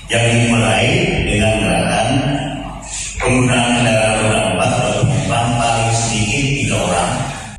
yang 0.08 0.26
dimulai 0.30 0.88
dengan 1.28 1.54
gerakan 1.60 2.10
penggunaan 3.20 3.73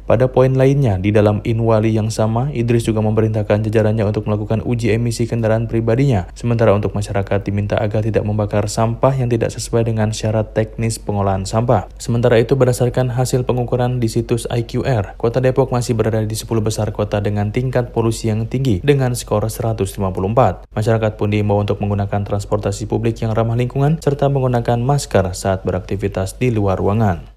Pada 0.04 0.28
poin 0.28 0.52
lainnya, 0.52 1.00
di 1.00 1.16
dalam 1.16 1.40
Inwali 1.48 1.96
yang 1.96 2.12
sama, 2.12 2.52
Idris 2.52 2.84
juga 2.84 3.00
memerintahkan 3.00 3.64
jajarannya 3.64 4.04
untuk 4.04 4.28
melakukan 4.28 4.60
uji 4.60 4.92
emisi 4.92 5.24
kendaraan 5.24 5.64
pribadinya. 5.64 6.28
Sementara 6.36 6.76
untuk 6.76 6.92
masyarakat 6.92 7.40
diminta 7.40 7.80
agar 7.80 8.04
tidak 8.04 8.20
membakar 8.28 8.68
sampah 8.68 9.16
yang 9.16 9.32
tidak 9.32 9.48
sesuai 9.56 9.88
dengan 9.88 10.12
syarat 10.12 10.52
teknis 10.52 11.00
pengolahan 11.00 11.48
sampah. 11.48 11.88
Sementara 11.96 12.36
itu, 12.36 12.52
berdasarkan 12.52 13.16
hasil 13.16 13.48
pengukuran 13.48 13.96
di 13.96 14.12
situs 14.12 14.44
IQR, 14.52 15.16
Kota 15.16 15.40
Depok 15.40 15.72
masih 15.72 15.96
berada 15.96 16.20
di 16.20 16.36
10 16.36 16.52
besar 16.60 16.92
kota 16.92 17.24
dengan 17.24 17.48
tingkat 17.48 17.96
polusi 17.96 18.28
yang 18.28 18.44
tinggi 18.44 18.84
dengan 18.84 19.16
skor 19.16 19.48
154. 19.48 20.68
Masyarakat 20.68 21.12
pun 21.16 21.32
diimbau 21.32 21.64
untuk 21.64 21.80
menggunakan 21.80 22.28
transportasi 22.28 22.84
publik 22.84 23.24
yang 23.24 23.32
ramah 23.32 23.56
lingkungan 23.56 23.96
serta 24.04 24.28
menggunakan 24.28 24.84
masker 24.84 25.32
saat 25.32 25.64
beraktivitas 25.64 26.36
di 26.36 26.52
luar 26.52 26.76
ruangan. 26.76 27.33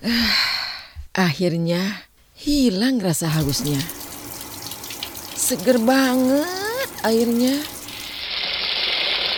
Akhirnya 1.12 2.08
hilang 2.32 3.04
rasa 3.04 3.28
hausnya. 3.28 3.76
Seger 5.36 5.76
banget 5.76 6.88
airnya. 7.04 7.60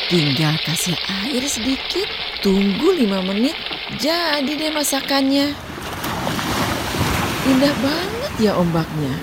Tinggal 0.07 0.54
kasih 0.62 0.95
air 1.25 1.42
sedikit, 1.49 2.07
tunggu 2.45 2.95
lima 2.95 3.25
menit, 3.25 3.57
jadi 3.97 4.45
deh 4.47 4.71
masakannya. 4.71 5.57
Indah 7.49 7.75
banget 7.81 8.33
ya 8.38 8.52
ombaknya. 8.54 9.14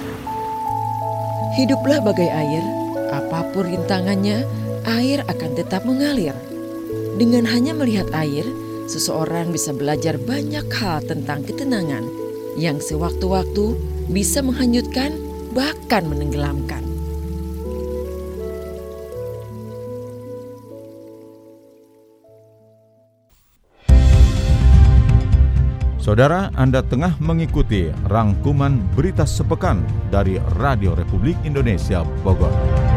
Hiduplah 1.56 2.02
bagai 2.04 2.28
air, 2.28 2.64
apa 3.14 3.48
pun 3.54 3.70
rintangannya, 3.70 4.44
air 4.90 5.22
akan 5.30 5.52
tetap 5.56 5.86
mengalir. 5.86 6.36
Dengan 7.16 7.46
hanya 7.46 7.78
melihat 7.78 8.10
air, 8.18 8.44
seseorang 8.90 9.54
bisa 9.54 9.70
belajar 9.70 10.18
banyak 10.18 10.66
hal 10.82 11.06
tentang 11.06 11.46
ketenangan 11.46 12.10
yang 12.58 12.82
sewaktu-waktu 12.82 13.78
bisa 14.10 14.42
menghanyutkan, 14.42 15.14
bahkan 15.54 16.10
menenggelamkan. 16.10 16.82
Saudara, 26.02 26.50
Anda 26.58 26.82
tengah 26.82 27.22
mengikuti 27.22 27.94
rangkuman 28.10 28.82
berita 28.98 29.30
sepekan 29.30 29.86
dari 30.10 30.42
Radio 30.58 30.98
Republik 30.98 31.38
Indonesia 31.46 32.02
Bogor. 32.26 32.89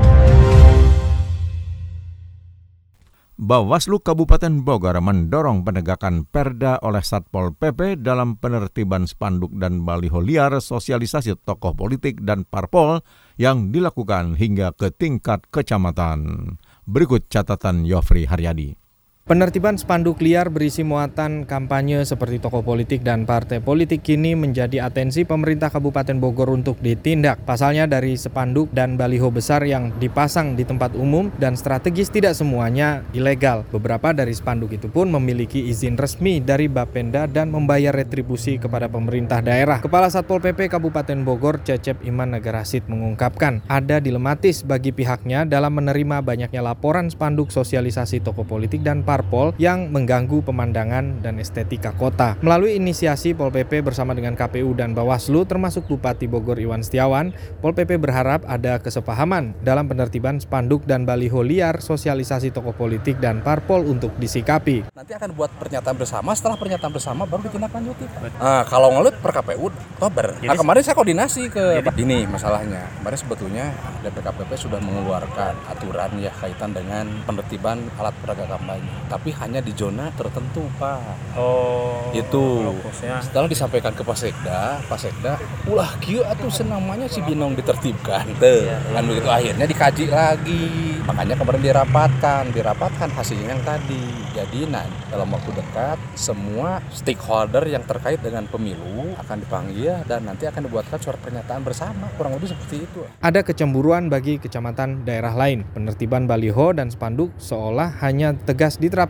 Bawaslu 3.43 3.99
Kabupaten 3.99 4.63
Bogor 4.63 5.03
mendorong 5.03 5.67
penegakan 5.67 6.23
perda 6.31 6.79
oleh 6.79 7.03
Satpol 7.03 7.51
PP 7.51 7.99
dalam 7.99 8.39
penertiban 8.39 9.03
spanduk 9.11 9.51
dan 9.59 9.83
baliho 9.83 10.23
liar 10.23 10.63
sosialisasi 10.63 11.35
tokoh 11.43 11.75
politik 11.75 12.23
dan 12.23 12.47
parpol 12.47 13.03
yang 13.35 13.75
dilakukan 13.75 14.39
hingga 14.39 14.71
ke 14.79 14.95
tingkat 14.95 15.43
kecamatan. 15.51 16.55
Berikut 16.87 17.27
catatan 17.27 17.83
Yofri 17.83 18.31
Haryadi. 18.31 18.82
Penertiban 19.23 19.79
spanduk 19.79 20.19
liar 20.19 20.51
berisi 20.51 20.83
muatan 20.83 21.47
kampanye 21.47 22.03
seperti 22.03 22.43
tokoh 22.43 22.67
politik 22.67 23.07
dan 23.07 23.23
partai 23.23 23.63
politik 23.63 24.03
kini 24.03 24.35
menjadi 24.35 24.83
atensi 24.83 25.23
pemerintah 25.23 25.71
Kabupaten 25.71 26.19
Bogor 26.19 26.51
untuk 26.51 26.83
ditindak. 26.83 27.39
Pasalnya 27.47 27.87
dari 27.87 28.19
spanduk 28.19 28.75
dan 28.75 28.99
baliho 28.99 29.31
besar 29.31 29.63
yang 29.63 29.95
dipasang 30.03 30.59
di 30.59 30.67
tempat 30.67 30.99
umum 30.99 31.31
dan 31.39 31.55
strategis 31.55 32.11
tidak 32.11 32.35
semuanya 32.35 33.07
ilegal. 33.15 33.63
Beberapa 33.71 34.11
dari 34.11 34.35
spanduk 34.35 34.75
itu 34.75 34.91
pun 34.91 35.07
memiliki 35.07 35.71
izin 35.71 35.95
resmi 35.95 36.43
dari 36.43 36.67
Bapenda 36.67 37.31
dan 37.31 37.55
membayar 37.55 37.95
retribusi 37.95 38.59
kepada 38.59 38.91
pemerintah 38.91 39.39
daerah. 39.39 39.79
Kepala 39.79 40.11
Satpol 40.11 40.43
PP 40.43 40.67
Kabupaten 40.67 41.23
Bogor 41.23 41.63
Cecep 41.63 42.03
Iman 42.03 42.35
Negarasit 42.35 42.91
mengungkapkan 42.91 43.63
ada 43.71 44.03
dilematis 44.03 44.67
bagi 44.67 44.91
pihaknya 44.91 45.47
dalam 45.47 45.79
menerima 45.79 46.27
banyaknya 46.27 46.59
laporan 46.59 47.07
spanduk 47.07 47.55
sosialisasi 47.55 48.19
tokoh 48.19 48.43
politik 48.43 48.83
dan 48.83 49.07
parpol 49.13 49.53
yang 49.61 49.93
mengganggu 49.93 50.41
pemandangan 50.41 51.21
dan 51.21 51.37
estetika 51.37 51.93
kota. 51.93 52.41
Melalui 52.41 52.81
inisiasi 52.81 53.37
Pol 53.37 53.53
PP 53.53 53.85
bersama 53.85 54.17
dengan 54.17 54.33
KPU 54.33 54.73
dan 54.73 54.97
Bawaslu 54.97 55.45
termasuk 55.45 55.85
Bupati 55.85 56.25
Bogor 56.25 56.57
Iwan 56.57 56.81
Setiawan, 56.81 57.37
Pol 57.61 57.77
PP 57.77 58.01
berharap 58.01 58.41
ada 58.49 58.81
kesepahaman 58.81 59.53
dalam 59.61 59.85
penertiban 59.85 60.41
spanduk 60.41 60.89
dan 60.89 61.05
baliho 61.05 61.45
liar 61.45 61.85
sosialisasi 61.85 62.57
tokoh 62.57 62.73
politik 62.73 63.21
dan 63.21 63.45
parpol 63.45 63.85
untuk 63.85 64.17
disikapi. 64.17 64.89
Nanti 64.97 65.13
akan 65.13 65.37
buat 65.37 65.53
pernyataan 65.61 65.97
bersama, 66.01 66.33
setelah 66.33 66.57
pernyataan 66.57 66.93
bersama 66.97 67.29
baru 67.29 67.45
ditindaklanjuti. 67.53 68.05
Nah, 68.41 68.65
kalau 68.65 68.97
ngelut 68.97 69.21
per 69.21 69.37
KPU 69.37 69.69
Oktober. 69.69 70.41
Nah, 70.41 70.57
kemarin 70.57 70.81
saya 70.81 70.97
koordinasi 70.97 71.53
ke 71.53 71.85
ini 72.01 72.25
masalahnya. 72.25 72.89
Kemarin 73.03 73.19
sebetulnya 73.21 73.65
DPKPP 74.01 74.51
sudah 74.57 74.81
mengeluarkan 74.81 75.53
aturan 75.69 76.11
ya 76.17 76.33
kaitan 76.33 76.73
dengan 76.73 77.07
penertiban 77.29 77.79
alat 78.01 78.15
peraga 78.23 78.49
kampanye 78.49 79.02
tapi 79.07 79.31
hanya 79.37 79.63
di 79.63 79.73
zona 79.73 80.11
tertentu 80.15 80.67
pak. 80.77 81.37
Oh 81.39 82.11
itu 82.13 82.45
fokusnya. 82.83 83.25
setelah 83.25 83.49
disampaikan 83.49 83.93
ke 83.97 84.05
Pasekda 84.05 84.85
Pasekda 84.87 85.41
ulah 85.69 85.97
kieu 86.03 86.21
atuh 86.25 86.53
senamanya 86.53 87.07
si 87.09 87.25
Binong 87.25 87.57
ditertibkan. 87.57 88.29
Tuh 88.37 88.69
kan 88.93 89.03
begitu. 89.07 89.29
Akhirnya 89.29 89.67
dikaji 89.69 90.05
lagi. 90.11 90.65
Makanya 91.07 91.35
kemarin 91.39 91.63
dirapatkan. 91.63 92.43
Dirapatkan 92.53 93.09
hasilnya 93.15 93.57
yang 93.57 93.63
tadi. 93.63 94.05
Jadi 94.33 94.67
nah 94.69 94.85
dalam 95.13 95.29
waktu 95.29 95.53
dekat 95.53 95.99
semua 96.17 96.81
stakeholder 96.91 97.69
yang 97.69 97.85
terkait 97.85 98.19
dengan 98.25 98.49
pemilu 98.49 99.13
akan 99.21 99.37
dipanggil 99.45 100.03
dan 100.09 100.25
nanti 100.25 100.49
akan 100.49 100.67
dibuatkan 100.67 100.99
surat 100.99 101.21
pernyataan 101.21 101.63
bersama. 101.63 102.09
Kurang 102.17 102.37
lebih 102.37 102.53
seperti 102.53 102.85
itu. 102.85 103.01
Ada 103.21 103.45
kecemburuan 103.45 104.09
bagi 104.09 104.41
kecamatan 104.41 105.05
daerah 105.05 105.37
lain. 105.37 105.65
Penertiban 105.73 106.25
baliho 106.25 106.73
dan 106.73 106.89
spanduk 106.89 107.31
seolah 107.37 108.01
hanya 108.01 108.33
tegas 108.35 108.81
diterapkan 108.81 109.02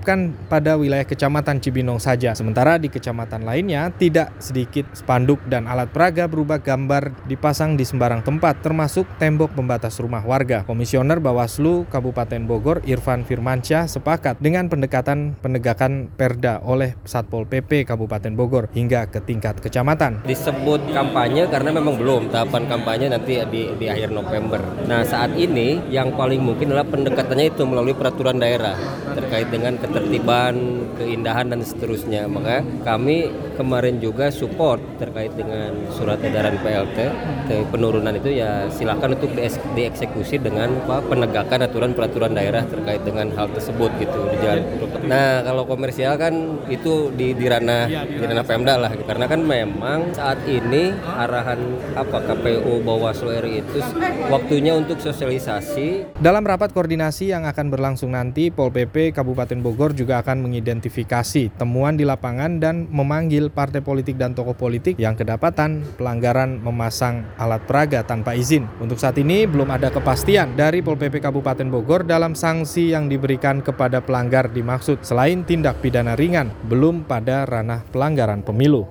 pada 0.49 0.81
wilayah 0.81 1.05
kecamatan 1.05 1.61
Cibinong 1.61 2.01
saja. 2.01 2.33
Sementara 2.33 2.81
di 2.81 2.89
kecamatan 2.89 3.45
lainnya 3.45 3.93
tidak 3.93 4.33
sedikit 4.41 4.89
spanduk 4.97 5.43
dan 5.51 5.69
alat 5.69 5.93
peraga 5.93 6.25
berubah 6.25 6.63
gambar 6.63 7.13
dipasang 7.29 7.77
di 7.77 7.85
sembarang 7.85 8.25
tempat 8.25 8.65
termasuk 8.65 9.05
tembok 9.19 9.53
pembatas 9.53 10.01
rumah 10.01 10.23
warga. 10.23 10.65
Komisioner 10.65 11.19
Bawaslu 11.19 11.85
Kabupaten 11.91 12.45
Bogor 12.49 12.81
Irfan 12.87 13.27
Firmansyah 13.27 13.91
sepakat 13.91 14.39
dengan 14.39 14.73
pendekatan 14.73 15.37
penegakan 15.39 16.09
perda 16.15 16.63
oleh 16.63 16.95
Satpol 17.03 17.45
PP 17.45 17.85
Kabupaten 17.85 18.33
Bogor 18.33 18.71
hingga 18.73 19.11
ke 19.11 19.21
tingkat 19.25 19.59
kecamatan. 19.59 20.25
disebut 20.25 20.93
kampanye 20.95 21.49
karena 21.51 21.71
memang 21.75 21.99
belum 21.99 22.31
tahapan 22.31 22.69
kampanye 22.71 23.07
nanti 23.11 23.41
di, 23.51 23.69
di 23.77 23.87
akhir 23.91 24.15
November. 24.15 24.61
Nah 24.87 25.03
saat 25.03 25.35
ini 25.35 25.83
yang 25.91 26.15
paling 26.15 26.41
mungkin 26.41 26.73
adalah 26.73 26.89
pendekatannya 26.89 27.53
itu 27.53 27.63
melalui 27.67 27.97
peraturan 27.97 28.39
daerah 28.39 28.77
terkait 29.13 29.49
dengan 29.53 29.72
ketertiban, 29.81 30.87
keindahan 31.01 31.49
dan 31.49 31.61
seterusnya. 31.65 32.29
Maka 32.29 32.61
kami 32.85 33.33
kemarin 33.57 34.01
juga 34.01 34.29
support 34.29 34.81
terkait 35.01 35.33
dengan 35.37 35.73
surat 35.93 36.21
edaran 36.21 36.57
PLT 36.61 36.99
ke 37.49 37.57
penurunan 37.69 38.13
itu 38.17 38.37
ya 38.37 38.69
silakan 38.69 39.17
untuk 39.17 39.33
dieksekusi 39.77 40.41
dengan 40.41 40.73
apa, 40.85 41.05
penegakan 41.07 41.63
peraturan-peraturan 41.73 42.37
daerah 42.37 42.67
terkait 42.67 43.01
dengan 43.07 43.31
hal 43.33 43.49
tersebut 43.55 43.91
gitu 44.03 44.21
di 44.35 44.37
jalan. 44.43 44.63
Nah 45.07 45.41
kalau 45.47 45.63
komersial 45.65 46.19
kan 46.21 46.35
itu 46.67 47.15
di, 47.15 47.33
di 47.33 47.47
ranah 47.49 47.89
di 47.89 48.21
ranah 48.21 48.43
Pemda 48.45 48.75
lah 48.77 48.93
karena 48.93 49.25
kan 49.31 49.41
memang 49.41 50.13
saat 50.13 50.43
ini 50.45 50.93
arahan 51.07 51.61
apa 51.95 52.19
KPU 52.19 52.83
Bawaslu 52.83 53.31
RI 53.31 53.63
itu 53.63 53.79
waktunya 54.29 54.75
untuk 54.75 54.99
sosialisasi. 54.99 56.19
Dalam 56.19 56.43
rapat 56.43 56.75
koordinasi 56.75 57.31
yang 57.31 57.47
akan 57.47 57.71
berlangsung 57.71 58.13
nanti, 58.13 58.51
Pol 58.51 58.75
PP 58.75 59.15
Kabupaten 59.15 59.62
Bogor 59.63 59.95
juga 59.95 60.19
akan 60.21 60.45
mengidentifikasi 60.45 61.55
temuan 61.57 61.95
di 61.95 62.03
lapangan 62.03 62.59
dan 62.59 62.91
memanggil 62.91 63.49
partai 63.49 63.81
politik 63.81 64.19
dan 64.19 64.35
tokoh 64.35 64.59
politik 64.59 64.99
yang 64.99 65.15
kedapatan 65.15 65.87
pelanggaran 65.97 66.59
memasang 66.59 67.23
alat 67.39 67.63
peraga 67.65 68.03
tanpa 68.03 68.35
izin. 68.35 68.67
Untuk 68.83 68.99
saat 68.99 69.17
ini 69.23 69.47
belum 69.47 69.71
ada 69.71 69.95
kepastian 69.95 70.59
dari 70.59 70.83
Pol 70.83 70.99
PP 70.99 71.23
Kabupaten 71.23 71.71
Bogor 71.71 72.03
dalam 72.03 72.35
sanksi 72.35 72.91
yang 72.91 73.07
diberikan 73.07 73.63
kepada 73.63 74.03
pelanggar 74.03 74.51
dimaksud 74.51 75.07
selain 75.07 75.47
tindak 75.47 75.79
pidana 75.79 76.19
ringan, 76.19 76.51
belum 76.67 77.07
pada 77.07 77.47
ranah 77.47 77.87
pelanggaran 77.95 78.43
pemilu. 78.43 78.85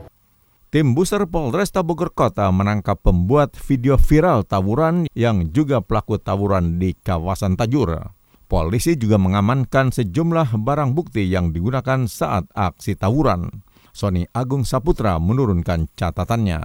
Tim 0.71 0.95
Buser 0.95 1.27
Polresta 1.27 1.83
Bogor 1.83 2.15
Kota 2.15 2.47
menangkap 2.47 3.03
pembuat 3.03 3.59
video 3.59 3.99
viral 3.99 4.47
tawuran 4.47 5.03
yang 5.11 5.51
juga 5.51 5.83
pelaku 5.83 6.15
tawuran 6.15 6.79
di 6.79 6.95
kawasan 6.95 7.59
Tajur. 7.59 8.15
Polisi 8.51 8.99
juga 8.99 9.15
mengamankan 9.15 9.95
sejumlah 9.95 10.59
barang 10.59 10.91
bukti 10.91 11.23
yang 11.23 11.55
digunakan 11.55 12.03
saat 12.03 12.51
aksi 12.51 12.99
tawuran. 12.99 13.63
Sony 13.95 14.27
Agung 14.35 14.67
Saputra 14.67 15.15
menurunkan 15.23 15.87
catatannya. 15.95 16.59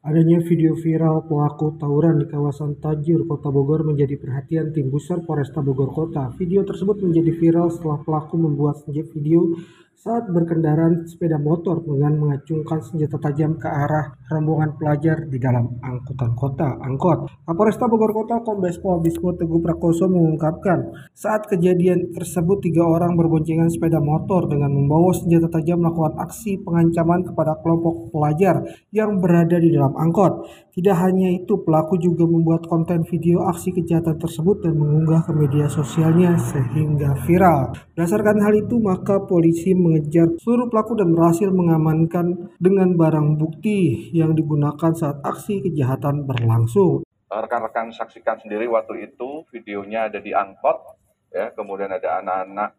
Adanya 0.00 0.40
video 0.40 0.72
viral 0.80 1.28
pelaku 1.28 1.76
tawuran 1.76 2.24
di 2.24 2.26
kawasan 2.32 2.80
Tajur, 2.80 3.28
Kota 3.28 3.52
Bogor 3.52 3.84
menjadi 3.84 4.16
perhatian 4.16 4.72
tim 4.72 4.88
Buser 4.88 5.20
Polresta 5.20 5.60
Bogor 5.60 5.92
Kota. 5.92 6.32
Video 6.40 6.64
tersebut 6.64 7.04
menjadi 7.04 7.28
viral 7.36 7.68
setelah 7.68 8.00
pelaku 8.00 8.40
membuat 8.40 8.80
video 8.88 9.60
saat 10.00 10.32
berkendaraan 10.32 11.04
sepeda 11.04 11.36
motor 11.36 11.84
dengan 11.84 12.16
mengacungkan 12.16 12.80
senjata 12.80 13.20
tajam 13.20 13.60
ke 13.60 13.68
arah 13.68 14.16
rombongan 14.32 14.72
pelajar 14.80 15.28
di 15.28 15.36
dalam 15.36 15.76
angkutan 15.76 16.32
kota 16.32 16.80
angkot. 16.80 17.28
Kapolresta 17.44 17.84
Bogor 17.84 18.16
Kota 18.16 18.40
Kombes 18.40 18.80
Pol 18.80 19.04
Bismo 19.04 19.36
Teguh 19.36 19.60
Prakoso 19.60 20.08
mengungkapkan 20.08 20.96
saat 21.12 21.44
kejadian 21.52 22.16
tersebut 22.16 22.64
tiga 22.64 22.80
orang 22.80 23.12
berboncengan 23.12 23.68
sepeda 23.68 24.00
motor 24.00 24.48
dengan 24.48 24.72
membawa 24.72 25.12
senjata 25.12 25.52
tajam 25.52 25.84
melakukan 25.84 26.16
aksi 26.16 26.64
pengancaman 26.64 27.20
kepada 27.20 27.60
kelompok 27.60 28.08
pelajar 28.08 28.64
yang 28.96 29.20
berada 29.20 29.60
di 29.60 29.68
dalam 29.68 29.89
angkot. 29.94 30.46
Tidak 30.70 30.96
hanya 30.96 31.30
itu, 31.30 31.60
pelaku 31.62 31.98
juga 31.98 32.26
membuat 32.26 32.66
konten 32.66 33.02
video 33.06 33.46
aksi 33.46 33.74
kejahatan 33.74 34.18
tersebut 34.18 34.62
dan 34.62 34.78
mengunggah 34.78 35.22
ke 35.26 35.32
media 35.34 35.66
sosialnya 35.66 36.34
sehingga 36.38 37.14
viral. 37.24 37.74
Berdasarkan 37.94 38.38
hal 38.42 38.54
itu, 38.58 38.76
maka 38.78 39.22
polisi 39.24 39.72
mengejar 39.72 40.30
seluruh 40.42 40.66
pelaku 40.66 40.98
dan 40.98 41.14
berhasil 41.14 41.48
mengamankan 41.50 42.50
dengan 42.58 42.94
barang 42.98 43.38
bukti 43.38 44.10
yang 44.12 44.34
digunakan 44.34 44.90
saat 44.92 45.22
aksi 45.22 45.62
kejahatan 45.64 46.26
berlangsung. 46.26 47.06
Rekan-rekan 47.30 47.94
saksikan 47.94 48.42
sendiri 48.42 48.66
waktu 48.66 49.06
itu 49.06 49.46
videonya 49.54 50.10
ada 50.10 50.18
di 50.18 50.34
angkot, 50.34 50.98
ya, 51.30 51.54
kemudian 51.54 51.94
ada 51.94 52.18
anak-anak 52.18 52.74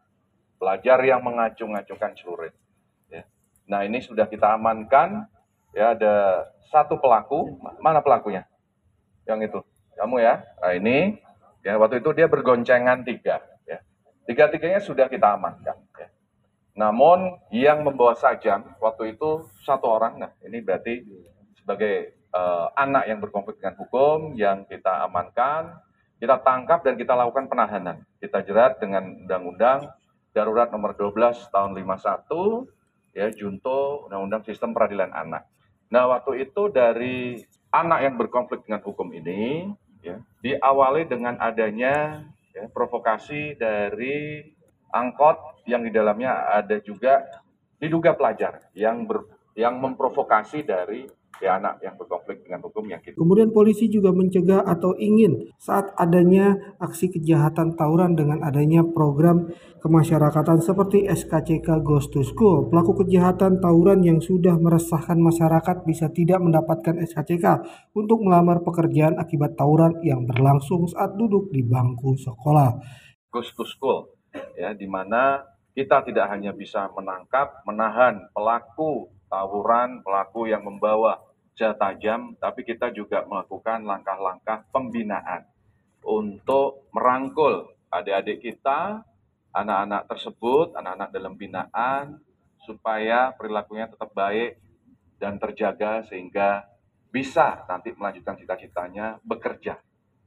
pelajar 0.60 1.00
yang 1.08 1.24
mengacung-acungkan 1.24 2.14
celurit. 2.14 2.54
Ya. 3.08 3.24
Nah 3.72 3.88
ini 3.88 4.04
sudah 4.04 4.28
kita 4.28 4.60
amankan, 4.60 5.31
ya 5.76 5.96
ada 5.96 6.48
satu 6.72 6.96
pelaku, 7.00 7.60
mana 7.84 8.00
pelakunya? 8.00 8.48
Yang 9.28 9.40
itu, 9.52 9.60
kamu 10.00 10.16
ya. 10.24 10.34
Nah 10.64 10.72
ini, 10.76 11.20
ya 11.62 11.76
waktu 11.76 12.00
itu 12.00 12.10
dia 12.16 12.32
bergoncengan 12.32 13.04
tiga. 13.04 13.44
Ya. 13.68 13.84
Tiga-tiganya 14.26 14.80
sudah 14.80 15.12
kita 15.12 15.36
amankan. 15.36 15.78
Ya. 16.00 16.08
Namun 16.80 17.38
yang 17.52 17.84
membawa 17.84 18.16
sajam 18.16 18.64
waktu 18.80 19.20
itu 19.20 19.46
satu 19.68 19.92
orang. 19.92 20.18
Nah 20.18 20.32
ini 20.48 20.64
berarti 20.64 21.04
sebagai 21.60 22.16
uh, 22.32 22.72
anak 22.74 23.12
yang 23.12 23.20
berkonflik 23.20 23.60
dengan 23.60 23.76
hukum 23.78 24.34
yang 24.40 24.64
kita 24.66 25.06
amankan, 25.06 25.76
kita 26.18 26.40
tangkap 26.42 26.82
dan 26.88 26.96
kita 26.96 27.14
lakukan 27.14 27.52
penahanan. 27.52 28.08
Kita 28.24 28.42
jerat 28.48 28.80
dengan 28.80 29.26
Undang-Undang 29.28 29.92
Darurat 30.32 30.72
Nomor 30.72 30.96
12 30.96 31.52
Tahun 31.52 31.72
51, 31.76 33.18
ya 33.18 33.28
Junto 33.36 34.08
Undang-Undang 34.08 34.48
Sistem 34.48 34.72
Peradilan 34.72 35.12
Anak. 35.12 35.44
Nah, 35.92 36.08
waktu 36.08 36.48
itu 36.48 36.72
dari 36.72 37.44
anak 37.70 38.00
yang 38.00 38.16
berkonflik 38.16 38.64
dengan 38.64 38.80
hukum 38.80 39.12
ini, 39.12 39.68
ya, 40.00 40.24
diawali 40.40 41.04
dengan 41.06 41.36
adanya 41.38 42.26
ya, 42.56 42.72
provokasi 42.72 43.60
dari 43.60 44.48
angkot 44.92 45.68
yang 45.68 45.84
di 45.84 45.92
dalamnya 45.92 46.48
ada 46.52 46.80
juga 46.80 47.28
diduga 47.80 48.16
pelajar 48.16 48.72
yang 48.72 49.04
ber, 49.04 49.28
yang 49.56 49.80
memprovokasi 49.80 50.64
dari 50.64 51.08
ya 51.42 51.58
anak 51.58 51.82
yang 51.82 51.98
berkonflik 51.98 52.46
dengan 52.46 52.62
hukum 52.62 52.86
yang 52.86 53.02
kita. 53.02 53.18
Kemudian 53.18 53.50
polisi 53.50 53.90
juga 53.90 54.14
mencegah 54.14 54.62
atau 54.64 54.94
ingin 54.96 55.50
saat 55.58 55.90
adanya 55.98 56.54
aksi 56.78 57.10
kejahatan 57.10 57.74
tawuran 57.74 58.14
dengan 58.14 58.46
adanya 58.46 58.86
program 58.86 59.50
kemasyarakatan 59.82 60.62
seperti 60.62 61.10
SKCK 61.10 61.82
Ghost 61.82 62.14
to 62.14 62.22
School. 62.22 62.70
Pelaku 62.70 63.04
kejahatan 63.04 63.58
tawuran 63.58 64.06
yang 64.06 64.22
sudah 64.22 64.56
meresahkan 64.62 65.18
masyarakat 65.18 65.84
bisa 65.84 66.14
tidak 66.14 66.40
mendapatkan 66.40 67.02
SKCK 67.02 67.46
untuk 67.98 68.22
melamar 68.22 68.62
pekerjaan 68.62 69.18
akibat 69.18 69.58
tawuran 69.58 69.98
yang 70.06 70.24
berlangsung 70.30 70.86
saat 70.86 71.18
duduk 71.18 71.50
di 71.50 71.66
bangku 71.66 72.14
sekolah. 72.16 72.78
Ghost 73.34 73.58
to 73.58 73.66
School 73.66 74.22
ya 74.56 74.72
di 74.78 74.88
mana 74.88 75.44
kita 75.72 76.04
tidak 76.04 76.28
hanya 76.28 76.52
bisa 76.52 76.92
menangkap, 76.92 77.64
menahan 77.64 78.20
pelaku 78.36 79.08
tawuran, 79.32 80.04
pelaku 80.04 80.52
yang 80.52 80.68
membawa 80.68 81.16
tajam, 81.56 82.34
tapi 82.42 82.66
kita 82.66 82.90
juga 82.90 83.22
melakukan 83.28 83.86
langkah-langkah 83.86 84.66
pembinaan 84.74 85.46
untuk 86.02 86.90
merangkul 86.90 87.70
adik-adik 87.92 88.42
kita, 88.42 89.06
anak-anak 89.54 90.08
tersebut, 90.10 90.74
anak-anak 90.74 91.10
dalam 91.12 91.34
binaan, 91.38 92.18
supaya 92.64 93.36
perilakunya 93.36 93.90
tetap 93.90 94.10
baik 94.16 94.58
dan 95.22 95.38
terjaga 95.38 96.02
sehingga 96.08 96.66
bisa 97.12 97.68
nanti 97.68 97.92
melanjutkan 97.94 98.40
cita-citanya 98.40 99.20
bekerja 99.22 99.78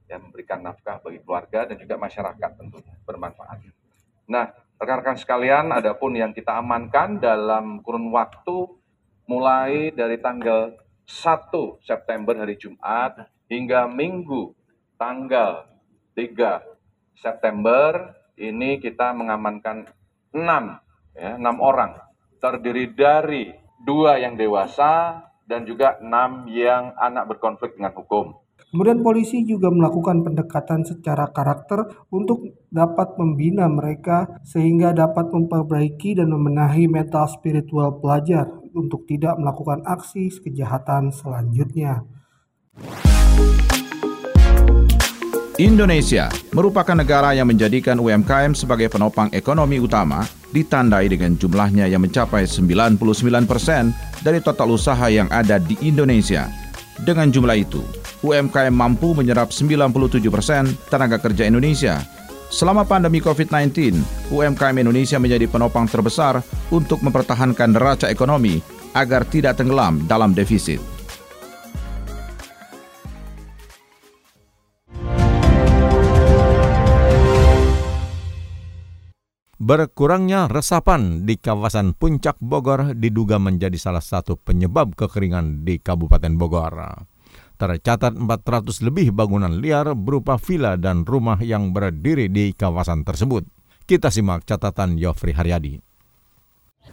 dan 0.05 0.21
memberikan 0.21 0.61
nafkah 0.61 1.01
bagi 1.01 1.25
keluarga 1.25 1.65
dan 1.65 1.81
juga 1.81 1.97
masyarakat 1.97 2.51
tentunya 2.61 2.95
bermanfaat. 3.09 3.65
Nah, 4.29 4.53
rekan-rekan 4.77 5.17
sekalian, 5.17 5.73
adapun 5.73 6.13
yang 6.13 6.37
kita 6.37 6.61
amankan 6.61 7.17
dalam 7.17 7.81
kurun 7.81 8.13
waktu 8.13 8.69
mulai 9.25 9.89
dari 9.97 10.21
tanggal 10.21 10.77
1 11.05 11.85
September 11.85 12.33
hari 12.33 12.57
Jumat 12.57 13.29
hingga 13.49 13.85
Minggu 13.89 14.57
tanggal 14.97 15.69
3 16.17 17.21
September 17.21 18.17
ini 18.41 18.81
kita 18.81 19.13
mengamankan 19.13 19.89
6 20.33 20.41
ya, 21.15 21.37
6 21.37 21.45
orang 21.61 21.93
terdiri 22.41 22.93
dari 22.93 23.53
dua 23.85 24.21
yang 24.21 24.37
dewasa 24.37 25.25
dan 25.45 25.69
juga 25.69 26.01
enam 26.01 26.49
yang 26.49 26.97
anak 26.97 27.29
berkonflik 27.29 27.77
dengan 27.77 27.93
hukum. 27.93 28.44
Kemudian 28.75 29.07
polisi 29.07 29.47
juga 29.47 29.71
melakukan 29.71 30.27
pendekatan 30.27 30.83
secara 30.83 31.31
karakter 31.31 31.95
untuk 32.11 32.59
dapat 32.75 33.15
membina 33.15 33.71
mereka 33.71 34.27
sehingga 34.43 34.91
dapat 34.91 35.31
memperbaiki 35.31 36.19
dan 36.19 36.35
membenahi 36.35 36.91
mental 36.91 37.31
spiritual 37.31 38.03
pelajar 38.03 38.51
untuk 38.75 39.07
tidak 39.07 39.39
melakukan 39.39 39.79
aksi 39.87 40.27
kejahatan 40.43 41.15
selanjutnya. 41.15 42.03
Indonesia 45.55 46.27
merupakan 46.51 46.99
negara 46.99 47.31
yang 47.31 47.47
menjadikan 47.47 47.95
UMKM 48.03 48.59
sebagai 48.59 48.91
penopang 48.91 49.31
ekonomi 49.31 49.79
utama, 49.79 50.27
ditandai 50.51 51.07
dengan 51.07 51.39
jumlahnya 51.39 51.87
yang 51.87 52.03
mencapai 52.03 52.43
99% 52.43 52.99
persen 53.47 53.95
dari 54.27 54.43
total 54.43 54.75
usaha 54.75 55.07
yang 55.07 55.31
ada 55.31 55.63
di 55.63 55.79
Indonesia. 55.79 56.51
Dengan 57.07 57.31
jumlah 57.31 57.55
itu, 57.55 58.04
UMKM 58.25 58.73
mampu 58.73 59.13
menyerap 59.13 59.53
97% 59.53 60.33
persen 60.33 60.65
tenaga 60.89 61.21
kerja 61.21 61.45
Indonesia. 61.45 62.01
Selama 62.49 62.89
pandemi 62.89 63.21
COVID-19, 63.21 64.01
UMKM 64.33 64.81
Indonesia 64.81 65.21
menjadi 65.21 65.45
penopang 65.45 65.85
terbesar 65.85 66.41
untuk 66.73 67.05
mempertahankan 67.05 67.77
neraca 67.77 68.09
ekonomi 68.09 68.65
agar 68.97 69.29
tidak 69.29 69.61
tenggelam 69.61 70.09
dalam 70.09 70.33
defisit. 70.33 70.81
Berkurangnya 79.65 80.45
resapan 80.45 81.25
di 81.25 81.41
kawasan 81.41 81.97
Puncak 81.97 82.37
Bogor 82.37 82.93
diduga 82.93 83.41
menjadi 83.41 83.81
salah 83.81 84.05
satu 84.05 84.37
penyebab 84.37 84.93
kekeringan 84.93 85.65
di 85.65 85.81
Kabupaten 85.81 86.37
Bogor. 86.37 87.14
Tercatat 87.55 88.15
400 88.19 88.85
lebih 88.85 89.15
bangunan 89.15 89.51
liar 89.51 89.95
berupa 89.95 90.37
villa 90.37 90.75
dan 90.75 91.07
rumah 91.07 91.39
yang 91.39 91.71
berdiri 91.71 92.29
di 92.29 92.53
kawasan 92.53 93.07
tersebut. 93.07 93.47
Kita 93.85 94.09
simak 94.09 94.49
catatan 94.49 94.97
Yofri 94.97 95.37
Haryadi. 95.37 95.94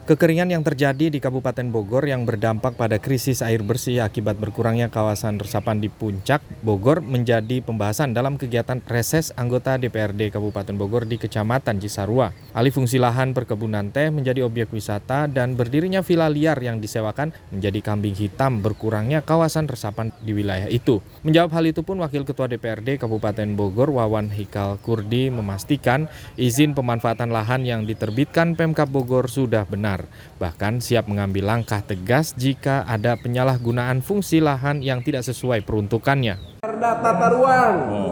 Kekeringan 0.02 0.50
yang 0.50 0.66
terjadi 0.66 1.14
di 1.14 1.22
Kabupaten 1.22 1.70
Bogor 1.70 2.10
yang 2.10 2.26
berdampak 2.26 2.74
pada 2.74 2.98
krisis 2.98 3.46
air 3.46 3.62
bersih 3.62 4.02
akibat 4.02 4.34
berkurangnya 4.34 4.90
kawasan 4.90 5.38
resapan 5.38 5.78
di 5.78 5.94
Puncak, 5.94 6.42
Bogor 6.66 7.06
menjadi 7.06 7.62
pembahasan 7.62 8.10
dalam 8.10 8.42
kegiatan 8.42 8.82
reses 8.90 9.30
anggota 9.38 9.78
DPRD 9.78 10.34
Kabupaten 10.34 10.74
Bogor 10.74 11.06
di 11.06 11.22
Kecamatan 11.22 11.78
Cisarua. 11.78 12.34
Alih 12.58 12.74
fungsi 12.74 12.98
lahan 12.98 13.38
perkebunan 13.38 13.94
teh 13.94 14.10
menjadi 14.10 14.42
objek 14.42 14.74
wisata 14.74 15.30
dan 15.30 15.54
berdirinya 15.54 16.02
villa 16.02 16.34
liar 16.34 16.58
yang 16.58 16.82
disewakan 16.82 17.30
menjadi 17.54 17.94
kambing 17.94 18.18
hitam 18.18 18.66
berkurangnya 18.66 19.22
kawasan 19.22 19.70
resapan 19.70 20.10
di 20.26 20.34
wilayah 20.34 20.66
itu. 20.66 20.98
Menjawab 21.22 21.54
hal 21.62 21.70
itu 21.70 21.86
pun 21.86 22.02
Wakil 22.02 22.26
Ketua 22.26 22.50
DPRD 22.50 22.98
Kabupaten 22.98 23.54
Bogor 23.54 23.94
Wawan 23.94 24.34
Hikal 24.34 24.82
Kurdi 24.82 25.30
memastikan 25.30 26.10
izin 26.42 26.74
pemanfaatan 26.74 27.30
lahan 27.30 27.70
yang 27.70 27.86
diterbitkan 27.86 28.58
Pemkap 28.58 28.90
Bogor 28.90 29.30
sudah 29.30 29.62
benar 29.70 30.01
bahkan 30.38 30.80
siap 30.80 31.10
mengambil 31.10 31.52
langkah 31.52 31.82
tegas 31.84 32.34
jika 32.38 32.86
ada 32.86 33.18
penyalahgunaan 33.18 34.00
fungsi 34.06 34.42
lahan 34.42 34.80
yang 34.86 35.02
tidak 35.02 35.26
sesuai 35.26 35.66
peruntukannya. 35.66 36.62
Tata 36.62 37.28
ruang, 37.34 37.76
hmm. 37.90 38.12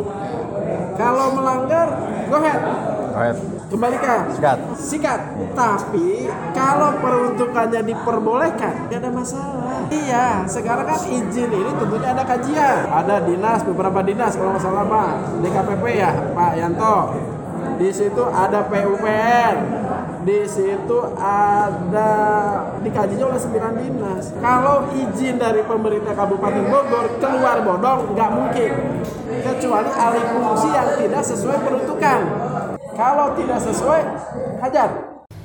kalau 0.94 1.34
melanggar, 1.34 1.88
go 2.30 2.38
ahead. 2.38 2.62
Go 3.10 3.18
ahead. 3.18 3.38
Kembalikan. 3.70 4.20
Sikat. 4.34 4.58
Sikat. 4.78 5.20
Tapi 5.54 6.26
kalau 6.58 6.98
peruntukannya 6.98 7.86
diperbolehkan, 7.86 8.90
tidak 8.90 8.98
ada 9.06 9.10
masalah. 9.14 9.86
Iya, 9.90 10.46
sekarang 10.46 10.86
kan 10.86 11.02
izin 11.06 11.50
ini 11.50 11.72
tentunya 11.78 12.10
ada 12.14 12.24
kajian. 12.26 12.78
Ada 12.90 13.16
dinas, 13.26 13.62
beberapa 13.66 14.02
dinas 14.06 14.34
kalau 14.38 14.54
nggak 14.54 14.64
salah 14.66 14.86
Pak, 14.86 15.42
DKPP 15.42 15.86
ya 15.98 16.12
Pak 16.34 16.52
Yanto. 16.58 16.98
Di 17.78 17.90
situ 17.94 18.24
ada 18.28 18.66
PUPR, 18.68 19.56
di 20.30 20.46
situ 20.46 20.98
ada 21.18 22.14
dikajinya 22.86 23.34
oleh 23.34 23.42
sembilan 23.42 23.74
dinas. 23.82 24.30
Kalau 24.38 24.86
izin 24.94 25.42
dari 25.42 25.66
pemerintah 25.66 26.14
Kabupaten 26.14 26.70
Bogor 26.70 27.18
keluar 27.18 27.58
bodong 27.66 28.14
nggak 28.14 28.32
mungkin, 28.38 28.72
kecuali 29.42 29.90
alih 29.90 30.26
fungsi 30.38 30.70
yang 30.70 30.90
tidak 31.02 31.24
sesuai 31.26 31.58
peruntukan. 31.66 32.20
Kalau 32.94 33.34
tidak 33.34 33.60
sesuai, 33.64 34.02
hajar. 34.62 34.90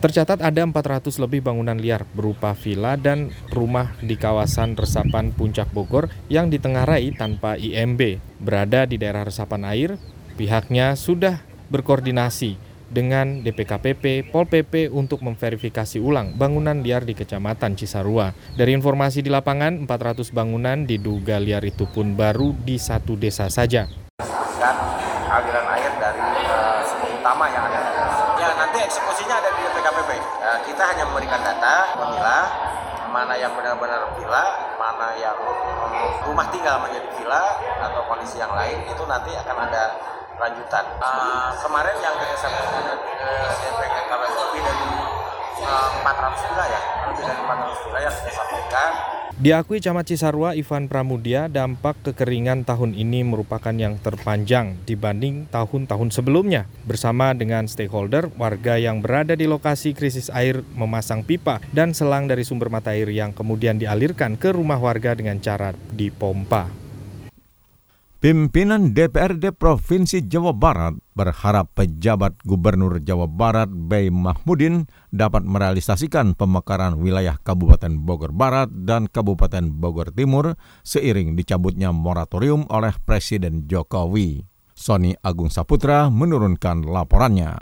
Tercatat 0.04 0.44
ada 0.44 0.60
400 0.68 1.16
lebih 1.16 1.40
bangunan 1.40 1.80
liar 1.80 2.04
berupa 2.12 2.52
villa 2.52 2.92
dan 3.00 3.32
rumah 3.48 3.96
di 4.04 4.20
kawasan 4.20 4.76
resapan 4.76 5.32
Puncak 5.32 5.72
Bogor 5.72 6.12
yang 6.28 6.52
ditengarai 6.52 7.08
tanpa 7.16 7.56
IMB. 7.56 8.20
Berada 8.36 8.84
di 8.84 9.00
daerah 9.00 9.24
resapan 9.24 9.64
air, 9.64 9.96
pihaknya 10.36 10.92
sudah 10.92 11.40
berkoordinasi 11.72 12.73
dengan 12.94 13.42
DPKPP, 13.42 14.30
Pol 14.30 14.46
PP 14.46 14.86
untuk 14.94 15.26
memverifikasi 15.26 15.98
ulang 15.98 16.38
bangunan 16.38 16.78
liar 16.78 17.02
di 17.02 17.18
Kecamatan 17.18 17.74
Cisarua. 17.74 18.30
Dari 18.54 18.70
informasi 18.70 19.26
di 19.26 19.34
lapangan, 19.34 19.82
400 19.82 20.30
bangunan 20.30 20.86
diduga 20.86 21.42
liar 21.42 21.66
itu 21.66 21.90
pun 21.90 22.14
baru 22.14 22.54
di 22.54 22.78
satu 22.78 23.18
desa 23.18 23.50
saja. 23.50 23.90
Aliran 25.34 25.66
air 25.74 25.90
dari 25.98 26.46
uh, 26.46 26.78
sumber 26.86 27.10
utama 27.18 27.50
yang 27.50 27.66
ada. 27.66 27.82
Ya 28.38 28.54
nanti 28.54 28.78
eksekusinya 28.86 29.34
ada 29.42 29.50
di 29.50 29.60
DPKPP. 29.66 30.10
Ya, 30.14 30.52
kita 30.62 30.82
hanya 30.94 31.04
memberikan 31.10 31.42
data, 31.42 31.98
memilah 31.98 32.44
mana 33.10 33.34
yang 33.34 33.50
benar-benar 33.58 34.14
villa, 34.14 34.74
mana 34.78 35.14
yang 35.18 35.34
rumah 36.22 36.46
tinggal 36.54 36.82
menjadi 36.86 37.08
villa 37.18 37.44
atau 37.82 38.06
kondisi 38.06 38.38
yang 38.38 38.54
lain 38.54 38.78
itu 38.86 39.02
nanti 39.10 39.34
akan. 39.34 39.53
Uh, 41.04 41.52
kemarin 41.60 41.96
yang 42.00 42.16
ke 42.16 42.24
itu 42.32 42.40
lebih 44.40 44.62
dari 44.64 44.86
uh, 45.68 45.90
400 46.00 46.48
wilayah, 46.48 46.82
lebih 47.12 47.24
dari 47.28 47.40
400 47.44 47.86
wilayah 47.92 48.12
kita. 48.24 48.84
Diakui 49.34 49.84
Camat 49.84 50.08
Cisarua 50.08 50.56
Ivan 50.56 50.88
Pramudia, 50.88 51.52
dampak 51.52 52.00
kekeringan 52.08 52.64
tahun 52.64 52.96
ini 52.96 53.20
merupakan 53.20 53.74
yang 53.76 54.00
terpanjang 54.00 54.80
dibanding 54.88 55.44
tahun-tahun 55.52 56.08
sebelumnya. 56.08 56.64
Bersama 56.88 57.36
dengan 57.36 57.68
stakeholder, 57.68 58.32
warga 58.40 58.80
yang 58.80 59.04
berada 59.04 59.36
di 59.36 59.44
lokasi 59.44 59.92
krisis 59.92 60.32
air 60.32 60.64
memasang 60.72 61.20
pipa 61.20 61.60
dan 61.76 61.92
selang 61.92 62.32
dari 62.32 62.48
sumber 62.48 62.72
mata 62.72 62.96
air 62.96 63.12
yang 63.12 63.36
kemudian 63.36 63.76
dialirkan 63.76 64.40
ke 64.40 64.56
rumah 64.56 64.80
warga 64.80 65.12
dengan 65.12 65.36
cara 65.42 65.76
dipompa. 65.92 66.83
Pimpinan 68.24 68.96
DPRD 68.96 69.52
Provinsi 69.52 70.24
Jawa 70.24 70.56
Barat 70.56 70.96
berharap 71.12 71.76
pejabat 71.76 72.40
Gubernur 72.40 73.04
Jawa 73.04 73.28
Barat 73.28 73.68
Bay 73.68 74.08
Mahmudin 74.08 74.88
dapat 75.12 75.44
merealisasikan 75.44 76.32
pemekaran 76.32 76.96
wilayah 76.96 77.36
Kabupaten 77.36 77.92
Bogor 78.00 78.32
Barat 78.32 78.72
dan 78.72 79.12
Kabupaten 79.12 79.68
Bogor 79.68 80.08
Timur 80.08 80.56
seiring 80.80 81.36
dicabutnya 81.36 81.92
moratorium 81.92 82.64
oleh 82.72 82.96
Presiden 83.04 83.68
Jokowi. 83.68 84.40
Sony 84.72 85.12
Agung 85.20 85.52
Saputra 85.52 86.08
menurunkan 86.08 86.80
laporannya. 86.80 87.52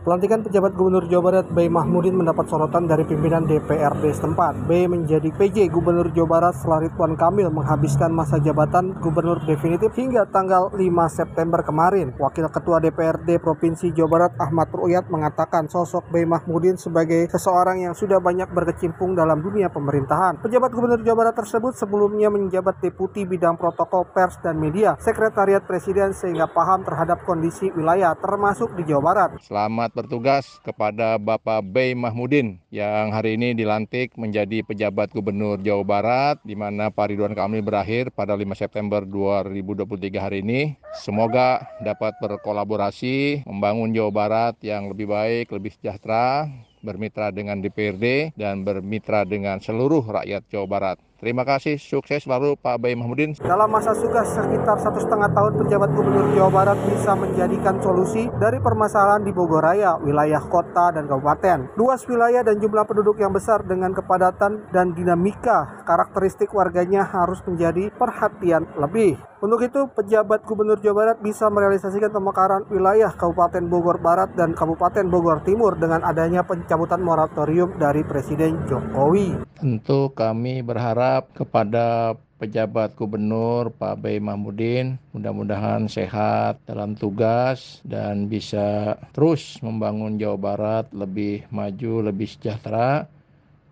Pelantikan 0.00 0.40
pejabat 0.40 0.72
Gubernur 0.80 1.04
Jawa 1.12 1.28
Barat 1.28 1.46
B. 1.52 1.68
Mahmudin 1.68 2.16
mendapat 2.16 2.48
sorotan 2.48 2.88
dari 2.88 3.04
pimpinan 3.04 3.44
DPRD 3.44 4.16
setempat. 4.16 4.64
B 4.64 4.88
menjadi 4.88 5.28
PJ 5.28 5.68
Gubernur 5.68 6.08
Jawa 6.16 6.40
Barat 6.40 6.56
setelah 6.56 6.88
Ridwan 6.88 7.20
Kamil 7.20 7.52
menghabiskan 7.52 8.08
masa 8.08 8.40
jabatan 8.40 8.96
Gubernur 8.96 9.44
definitif 9.44 9.92
hingga 10.00 10.24
tanggal 10.32 10.72
5 10.72 10.80
September 11.12 11.60
kemarin. 11.60 12.16
Wakil 12.16 12.48
Ketua 12.48 12.80
DPRD 12.80 13.44
Provinsi 13.44 13.92
Jawa 13.92 14.08
Barat 14.08 14.32
Ahmad 14.40 14.72
Ruyat 14.72 15.12
mengatakan 15.12 15.68
sosok 15.68 16.08
B. 16.08 16.24
Mahmudin 16.24 16.80
sebagai 16.80 17.28
seseorang 17.28 17.84
yang 17.84 17.92
sudah 17.92 18.24
banyak 18.24 18.48
berkecimpung 18.56 19.12
dalam 19.12 19.44
dunia 19.44 19.68
pemerintahan. 19.68 20.40
Pejabat 20.40 20.72
Gubernur 20.72 21.04
Jawa 21.04 21.28
Barat 21.28 21.36
tersebut 21.36 21.76
sebelumnya 21.76 22.32
menjabat 22.32 22.80
Deputi 22.80 23.28
Bidang 23.28 23.60
Protokol 23.60 24.08
Pers 24.16 24.40
dan 24.40 24.56
Media, 24.56 24.96
Sekretariat 24.96 25.60
Presiden 25.60 26.16
sehingga 26.16 26.48
paham 26.48 26.88
terhadap 26.88 27.20
kondisi 27.28 27.68
wilayah 27.76 28.16
termasuk 28.16 28.72
di 28.80 28.88
Jawa 28.88 29.02
Barat. 29.04 29.30
Selamat 29.44 29.89
selamat 29.90 30.06
bertugas 30.06 30.46
kepada 30.62 31.18
Bapak 31.18 31.66
Bey 31.66 31.98
Mahmudin 31.98 32.62
yang 32.70 33.10
hari 33.10 33.34
ini 33.34 33.58
dilantik 33.58 34.14
menjadi 34.14 34.62
pejabat 34.62 35.10
Gubernur 35.10 35.58
Jawa 35.58 35.82
Barat 35.82 36.36
di 36.46 36.54
mana 36.54 36.94
Pak 36.94 37.10
Ridwan 37.10 37.34
Kamil 37.34 37.58
berakhir 37.58 38.14
pada 38.14 38.38
5 38.38 38.46
September 38.54 39.02
2023 39.02 40.14
hari 40.14 40.46
ini. 40.46 40.78
Semoga 40.94 41.66
dapat 41.82 42.14
berkolaborasi 42.22 43.42
membangun 43.50 43.90
Jawa 43.90 44.14
Barat 44.14 44.54
yang 44.62 44.94
lebih 44.94 45.10
baik, 45.10 45.50
lebih 45.50 45.74
sejahtera, 45.74 46.46
bermitra 46.86 47.34
dengan 47.34 47.58
DPRD 47.58 48.38
dan 48.38 48.62
bermitra 48.62 49.26
dengan 49.26 49.58
seluruh 49.58 50.06
rakyat 50.06 50.46
Jawa 50.54 50.70
Barat. 50.70 51.09
Terima 51.20 51.44
kasih, 51.44 51.76
sukses 51.76 52.24
selalu 52.24 52.56
Pak 52.56 52.80
Bayi 52.80 52.96
Mahmudin. 52.96 53.36
Dalam 53.44 53.68
masa 53.68 53.92
tugas 53.92 54.24
sekitar 54.32 54.80
satu 54.80 55.04
setengah 55.04 55.28
tahun 55.28 55.52
penjabat 55.60 55.92
Gubernur 55.92 56.32
Jawa 56.32 56.48
Barat 56.48 56.80
bisa 56.88 57.12
menjadikan 57.12 57.76
solusi 57.84 58.24
dari 58.40 58.56
permasalahan 58.56 59.20
di 59.20 59.28
Bogor 59.28 59.60
Raya, 59.60 60.00
wilayah 60.00 60.40
kota 60.48 60.96
dan 60.96 61.04
kabupaten. 61.04 61.76
Luas 61.76 62.08
wilayah 62.08 62.40
dan 62.40 62.56
jumlah 62.56 62.88
penduduk 62.88 63.20
yang 63.20 63.36
besar 63.36 63.60
dengan 63.68 63.92
kepadatan 63.92 64.72
dan 64.72 64.96
dinamika 64.96 65.84
karakteristik 65.84 66.48
warganya 66.56 67.04
harus 67.04 67.44
menjadi 67.44 67.92
perhatian 67.92 68.64
lebih. 68.80 69.20
Untuk 69.44 69.60
itu, 69.64 69.88
pejabat 69.92 70.44
Gubernur 70.48 70.80
Jawa 70.80 71.04
Barat 71.04 71.18
bisa 71.20 71.48
merealisasikan 71.48 72.12
pemekaran 72.12 72.64
wilayah 72.68 73.08
Kabupaten 73.12 73.68
Bogor 73.72 73.96
Barat 74.00 74.36
dan 74.36 74.52
Kabupaten 74.52 75.08
Bogor 75.08 75.40
Timur 75.44 75.80
dengan 75.80 76.04
adanya 76.04 76.44
pencabutan 76.44 77.00
moratorium 77.00 77.76
dari 77.80 78.04
Presiden 78.04 78.68
Jokowi. 78.68 79.40
Tentu 79.56 80.12
kami 80.12 80.60
berharap 80.60 81.09
kepada 81.34 82.14
pejabat 82.40 82.96
gubernur 82.96 83.68
Pak 83.76 84.00
Bey 84.00 84.16
Mahmudin 84.16 84.96
mudah-mudahan 85.12 85.92
sehat 85.92 86.56
dalam 86.64 86.96
tugas 86.96 87.84
dan 87.84 88.32
bisa 88.32 88.96
terus 89.12 89.60
membangun 89.60 90.16
Jawa 90.16 90.38
Barat 90.40 90.84
lebih 90.96 91.44
maju, 91.52 92.08
lebih 92.08 92.30
sejahtera 92.32 93.04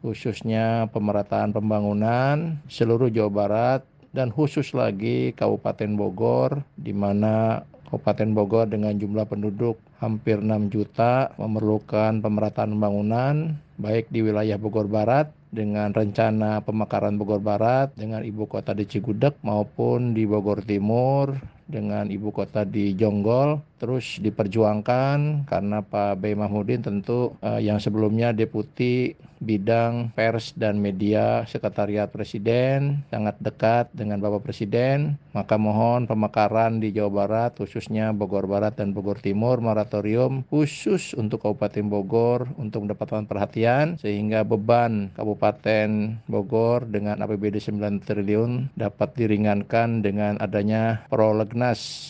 khususnya 0.04 0.86
pemerataan 0.92 1.56
pembangunan 1.56 2.60
seluruh 2.68 3.08
Jawa 3.08 3.32
Barat 3.32 3.80
dan 4.12 4.28
khusus 4.28 4.76
lagi 4.76 5.32
Kabupaten 5.32 5.96
Bogor 5.96 6.60
di 6.76 6.92
mana 6.92 7.64
Kabupaten 7.88 8.36
Bogor 8.36 8.68
dengan 8.68 9.00
jumlah 9.00 9.24
penduduk 9.24 9.80
hampir 9.96 10.44
6 10.44 10.68
juta 10.68 11.32
memerlukan 11.40 12.20
pemerataan 12.20 12.76
pembangunan 12.76 13.56
baik 13.80 14.12
di 14.12 14.20
wilayah 14.22 14.60
Bogor 14.60 14.86
Barat 14.86 15.32
dengan 15.48 15.90
rencana 15.90 16.60
pemekaran 16.60 17.16
Bogor 17.16 17.40
Barat 17.40 17.92
dengan 17.96 18.20
ibu 18.20 18.44
kota 18.44 18.76
di 18.76 18.84
Cigudeg 18.84 19.36
maupun 19.40 20.12
di 20.12 20.28
Bogor 20.28 20.60
Timur 20.62 21.57
dengan 21.68 22.08
ibu 22.08 22.32
kota 22.32 22.64
di 22.64 22.96
Jonggol 22.96 23.60
terus 23.78 24.18
diperjuangkan 24.18 25.46
karena 25.46 25.78
Pak 25.84 26.18
B. 26.18 26.34
Mahmudin 26.34 26.82
tentu 26.82 27.38
uh, 27.44 27.62
yang 27.62 27.78
sebelumnya 27.78 28.34
deputi 28.34 29.14
bidang 29.38 30.10
pers 30.18 30.50
dan 30.58 30.82
media 30.82 31.46
sekretariat 31.46 32.10
presiden 32.10 33.06
sangat 33.06 33.38
dekat 33.38 33.86
dengan 33.94 34.18
Bapak 34.18 34.50
Presiden 34.50 35.14
maka 35.30 35.54
mohon 35.54 36.10
pemekaran 36.10 36.82
di 36.82 36.90
Jawa 36.90 37.22
Barat 37.22 37.54
khususnya 37.54 38.10
Bogor 38.10 38.50
Barat 38.50 38.74
dan 38.74 38.90
Bogor 38.90 39.22
Timur 39.22 39.62
moratorium 39.62 40.42
khusus 40.50 41.14
untuk 41.14 41.46
Kabupaten 41.46 41.86
Bogor 41.86 42.50
untuk 42.58 42.90
mendapatkan 42.90 43.30
perhatian 43.30 43.94
sehingga 44.02 44.42
beban 44.42 45.14
Kabupaten 45.14 46.18
Bogor 46.26 46.90
dengan 46.90 47.22
APBD 47.22 47.62
9 47.62 48.02
triliun 48.10 48.74
dapat 48.74 49.14
diringankan 49.14 50.02
dengan 50.02 50.34
adanya 50.42 51.06
prolegnas 51.06 51.57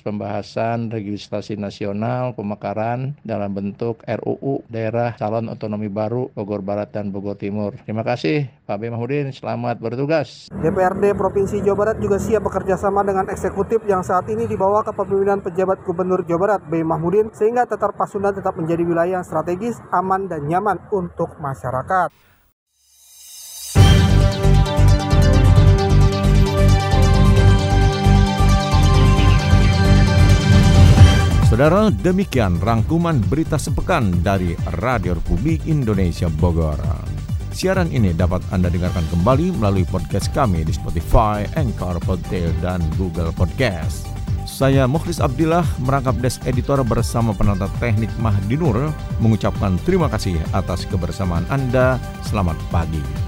pembahasan 0.05 0.93
legislasi 0.93 1.57
nasional 1.57 2.37
pemekaran 2.37 3.17
dalam 3.25 3.57
bentuk 3.57 4.05
RUU 4.05 4.63
daerah 4.69 5.17
calon 5.17 5.49
otonomi 5.49 5.89
baru 5.89 6.29
Bogor 6.37 6.61
Barat 6.61 6.93
dan 6.93 7.09
Bogor 7.09 7.41
Timur. 7.41 7.73
Terima 7.83 8.05
kasih 8.05 8.47
Pak 8.69 8.77
B. 8.77 8.93
Mahmudin, 8.93 9.33
selamat 9.33 9.81
bertugas. 9.81 10.53
DPRD 10.53 11.17
Provinsi 11.17 11.65
Jawa 11.65 11.89
Barat 11.89 11.97
juga 11.99 12.21
siap 12.21 12.45
bekerja 12.45 12.77
sama 12.77 13.01
dengan 13.01 13.25
eksekutif 13.33 13.81
yang 13.89 14.05
saat 14.05 14.29
ini 14.29 14.45
dibawa 14.45 14.85
kepemimpinan 14.85 15.41
pejabat 15.41 15.81
Gubernur 15.89 16.23
Jawa 16.29 16.41
Barat 16.45 16.63
B. 16.69 16.85
Mahmudin 16.85 17.33
sehingga 17.33 17.65
Tetar 17.65 17.97
Pasundan 17.97 18.37
tetap 18.37 18.55
menjadi 18.61 18.85
wilayah 18.85 19.25
strategis, 19.25 19.81
aman, 19.91 20.29
dan 20.29 20.45
nyaman 20.45 20.77
untuk 20.93 21.41
masyarakat. 21.41 22.28
Saudara, 31.49 31.89
demikian 31.89 32.61
rangkuman 32.61 33.25
berita 33.25 33.57
sepekan 33.57 34.13
dari 34.21 34.53
Radio 34.85 35.17
Republik 35.17 35.65
Indonesia 35.65 36.29
Bogor. 36.29 36.77
Siaran 37.57 37.89
ini 37.89 38.13
dapat 38.13 38.45
Anda 38.53 38.69
dengarkan 38.69 39.09
kembali 39.09 39.57
melalui 39.57 39.89
podcast 39.89 40.29
kami 40.37 40.61
di 40.69 40.77
Spotify, 40.77 41.49
Anchor, 41.57 41.97
Podtail, 42.05 42.53
dan 42.61 42.85
Google 43.01 43.33
Podcast. 43.33 44.05
Saya 44.45 44.85
Mukhlis 44.85 45.25
Abdillah 45.25 45.65
merangkap 45.81 46.21
desk 46.21 46.45
editor 46.45 46.85
bersama 46.85 47.33
penata 47.33 47.65
teknik 47.81 48.13
Mahdi 48.21 48.61
Nur 48.61 48.93
mengucapkan 49.17 49.81
terima 49.89 50.13
kasih 50.13 50.37
atas 50.53 50.85
kebersamaan 50.85 51.49
Anda. 51.49 51.97
Selamat 52.29 52.61
pagi. 52.69 53.28